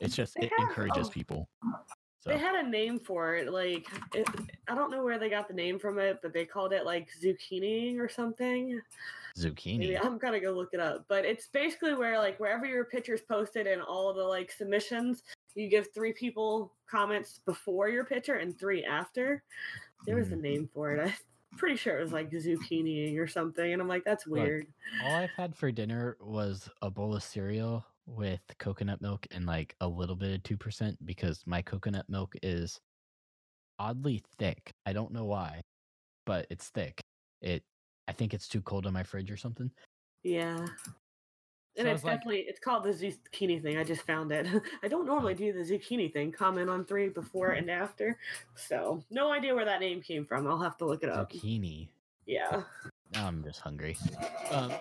[0.00, 1.10] It's just it encourages oh.
[1.10, 1.48] people.
[2.20, 3.52] So They had a name for it.
[3.52, 4.28] Like, it,
[4.68, 7.08] I don't know where they got the name from it, but they called it like
[7.22, 8.80] zucchini or something.
[9.36, 9.78] zucchini.
[9.78, 11.04] Maybe I'm gonna go look it up.
[11.08, 15.22] But it's basically where like wherever your picture's posted and all of the like submissions,
[15.54, 19.42] you give three people comments before your picture and three after.
[20.06, 20.40] There was a Mm.
[20.42, 21.12] name for it.
[21.52, 23.72] I'm pretty sure it was like zucchini or something.
[23.72, 24.66] And I'm like, that's Look, weird.
[25.04, 29.74] All I've had for dinner was a bowl of cereal with coconut milk and like
[29.80, 32.80] a little bit of 2% because my coconut milk is
[33.78, 34.72] oddly thick.
[34.86, 35.60] I don't know why,
[36.26, 37.00] but it's thick.
[37.42, 37.62] It
[38.08, 39.70] I think it's too cold in my fridge or something.
[40.22, 40.66] Yeah.
[41.76, 43.76] And it's like- definitely it's called the zucchini thing.
[43.76, 44.46] I just found it.
[44.82, 45.36] I don't normally oh.
[45.36, 46.32] do the zucchini thing.
[46.32, 48.18] Comment on three before and after.
[48.56, 50.46] So no idea where that name came from.
[50.46, 51.32] I'll have to look it up.
[51.32, 51.88] Zucchini.
[52.26, 52.62] Yeah.
[53.14, 53.96] Now I'm just hungry.
[54.50, 54.72] Um,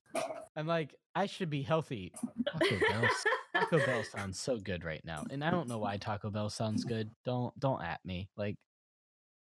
[0.56, 2.12] I'm like, I should be healthy.
[2.50, 3.08] Taco Bell,
[3.54, 6.84] Taco Bell sounds so good right now, and I don't know why Taco Bell sounds
[6.84, 7.10] good.
[7.24, 8.28] Don't don't at me.
[8.36, 8.56] Like,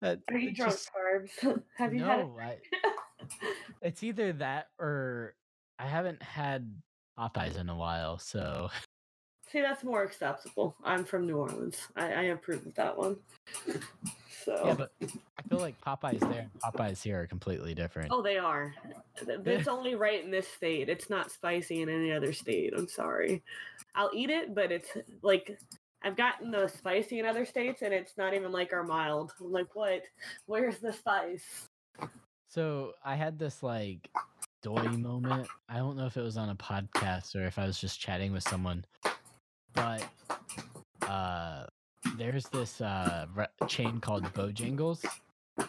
[0.04, 0.90] uh, Are you drunk just-
[1.44, 1.62] carbs?
[1.78, 2.28] have you had it?
[2.40, 2.58] I,
[3.82, 5.34] it's either that or
[5.78, 6.72] I haven't had
[7.18, 8.18] Popeyes in a while.
[8.20, 8.70] So
[9.52, 10.76] See, that's more acceptable.
[10.84, 11.78] I'm from New Orleans.
[11.96, 13.18] I, I approve of that one.
[14.46, 18.12] So, yeah, but I feel like Popeyes there and Popeyes here are completely different.
[18.12, 18.74] oh, they are.
[19.28, 20.88] It's only right in this state.
[20.88, 22.74] It's not spicy in any other state.
[22.76, 23.44] I'm sorry.
[23.96, 24.90] I'll eat it, but it's
[25.24, 25.60] like
[26.04, 29.34] I've gotten the spicy in other states, and it's not even like our mild.
[29.42, 30.04] I'm like, what?
[30.46, 31.68] Where's the spice?
[32.48, 34.10] So I had this like
[34.62, 35.48] doy moment.
[35.68, 38.32] I don't know if it was on a podcast or if I was just chatting
[38.32, 38.86] with someone,
[39.74, 40.04] but
[41.08, 41.66] uh,
[42.18, 45.06] there's this uh re- chain called Bojangles,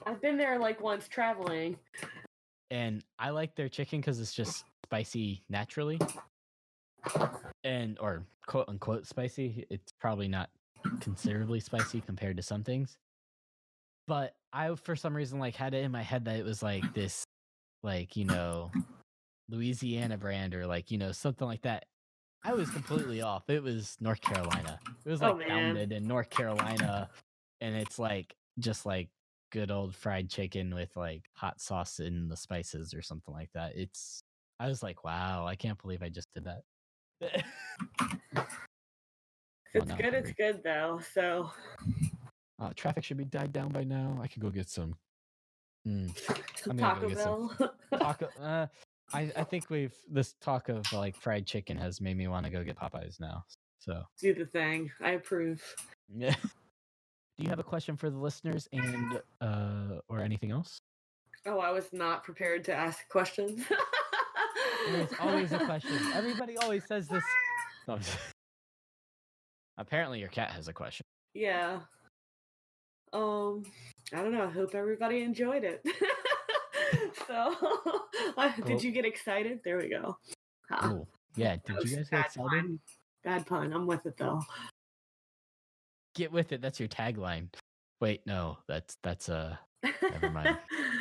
[0.07, 1.77] I've been there like once traveling.
[2.71, 5.99] and I like their chicken because it's just spicy naturally,
[7.65, 9.67] and or quote unquote spicy.
[9.71, 10.51] It's probably not
[11.01, 12.97] considerably spicy compared to some things.
[14.07, 16.95] But I, for some reason, like had it in my head that it was like
[16.95, 17.25] this,
[17.83, 18.73] like you know,
[19.49, 21.85] Louisiana brand or like you know something like that.
[22.43, 23.49] I was completely off.
[23.51, 24.79] It was North Carolina.
[25.05, 25.49] It was Oh, like man.
[25.49, 27.11] founded in North Carolina,
[27.61, 29.09] and it's like just like
[29.53, 33.77] good old fried chicken with like hot sauce and the spices or something like that.
[33.77, 34.23] It's
[34.59, 36.63] I was like, wow, I can't believe I just did that.
[37.21, 38.47] Well,
[39.75, 41.01] it's good, it's good though.
[41.15, 41.51] So
[42.59, 44.19] Uh, traffic should be died down by now.
[44.23, 44.95] I could go get some.
[45.89, 46.11] Mm.
[46.69, 47.75] I'm Taco go get some- Bell.
[47.99, 48.67] Taco, uh,
[49.13, 52.51] I I think we've this talk of like fried chicken has made me want to
[52.51, 53.45] go get Popeyes now.
[53.79, 54.91] So Do the thing.
[55.01, 55.63] I approve.
[56.15, 56.35] yeah.
[57.39, 60.79] Do you have a question for the listeners and uh or anything else?
[61.47, 63.63] Oh, I was not prepared to ask questions.
[64.91, 65.93] There's always a question.
[66.15, 67.25] Everybody always says this.
[67.89, 67.99] No,
[69.79, 71.03] Apparently, your cat has a question.
[71.35, 71.81] Yeah.
[73.15, 73.65] Um,
[74.13, 74.45] I don't know.
[74.45, 75.83] I hope everybody enjoyed it.
[77.31, 77.55] so,
[78.67, 79.61] did you get excited?
[79.65, 80.17] There we go.
[80.71, 81.09] Ah, Cool.
[81.37, 81.57] Yeah.
[81.65, 82.49] Did you guys get excited?
[82.51, 82.81] Pun.
[83.23, 83.73] Bad pun.
[83.73, 84.41] I'm with it though.
[86.15, 86.61] Get with it.
[86.61, 87.49] That's your tagline.
[88.01, 88.59] Wait, no.
[88.67, 89.57] That's that's uh
[90.03, 90.59] Never mind.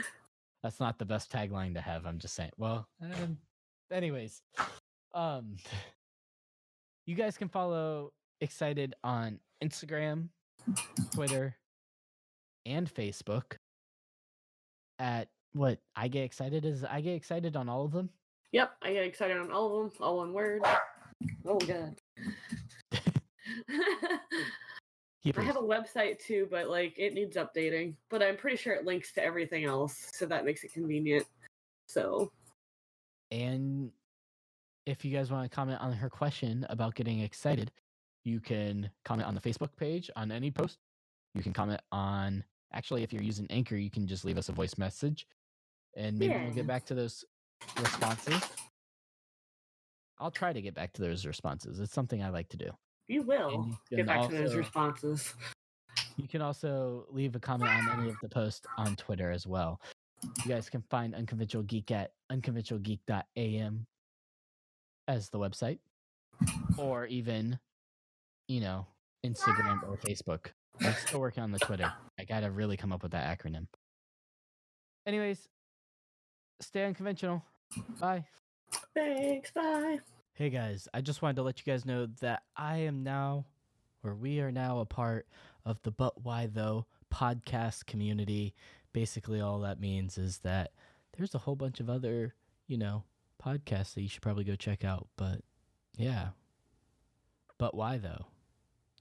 [0.64, 2.06] that's not the best tagline to have.
[2.06, 2.52] I'm just saying.
[2.58, 3.38] Well, um,
[3.92, 4.42] anyways,
[5.14, 5.56] um,
[7.06, 8.12] you guys can follow
[8.42, 10.30] Excited on Instagram,
[11.14, 11.58] Twitter,
[12.66, 13.56] and Facebook.
[14.98, 18.10] At what I get excited is I get excited on all of them.
[18.52, 20.00] yep, I get excited on all of them.
[20.02, 20.64] All one word.
[21.46, 21.96] Oh god.
[25.38, 27.96] I have a website too, but like it needs updating.
[28.10, 31.26] But I'm pretty sure it links to everything else, so that makes it convenient.
[31.88, 32.32] So
[33.32, 33.92] And
[34.86, 37.72] if you guys want to comment on her question about getting excited,
[38.24, 40.78] you can comment on the Facebook page on any post.
[41.36, 42.44] You can comment on
[42.74, 45.28] actually if you're using Anchor, you can just leave us a voice message
[46.00, 47.26] and maybe we'll get back to those
[47.78, 48.42] responses.
[50.20, 51.80] I'll try to get back to those responses.
[51.80, 52.70] It's something I like to do.
[53.08, 55.34] you will you get back to those responses.
[56.18, 59.80] You can also leave a comment on any of the posts on Twitter as well.
[60.44, 63.86] You guys can find Unconventional Geek at unconventionalgeek.am
[65.08, 65.80] as the website,
[66.78, 67.58] or even,
[68.48, 68.86] you know,
[69.26, 70.48] Instagram or Facebook.
[70.82, 71.92] I'm still working on the Twitter.
[72.20, 73.68] I gotta really come up with that acronym.
[75.06, 75.48] Anyways,
[76.60, 77.44] stay unconventional.
[78.00, 78.26] Bye.
[78.94, 79.52] Thanks.
[79.52, 80.00] Bye.
[80.34, 83.46] Hey guys, I just wanted to let you guys know that I am now,
[84.04, 85.28] or we are now a part
[85.66, 88.56] of the But Why Though podcast community.
[88.94, 90.72] Basically, all that means is that
[91.18, 92.34] there's a whole bunch of other,
[92.68, 93.04] you know,
[93.44, 95.08] podcasts that you should probably go check out.
[95.18, 95.42] But
[95.98, 96.30] yeah.
[97.58, 98.28] But why though?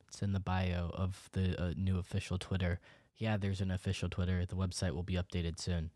[0.09, 2.81] It's in the bio of the uh, new official Twitter.
[3.17, 4.45] Yeah, there's an official Twitter.
[4.47, 5.91] The website will be updated soon.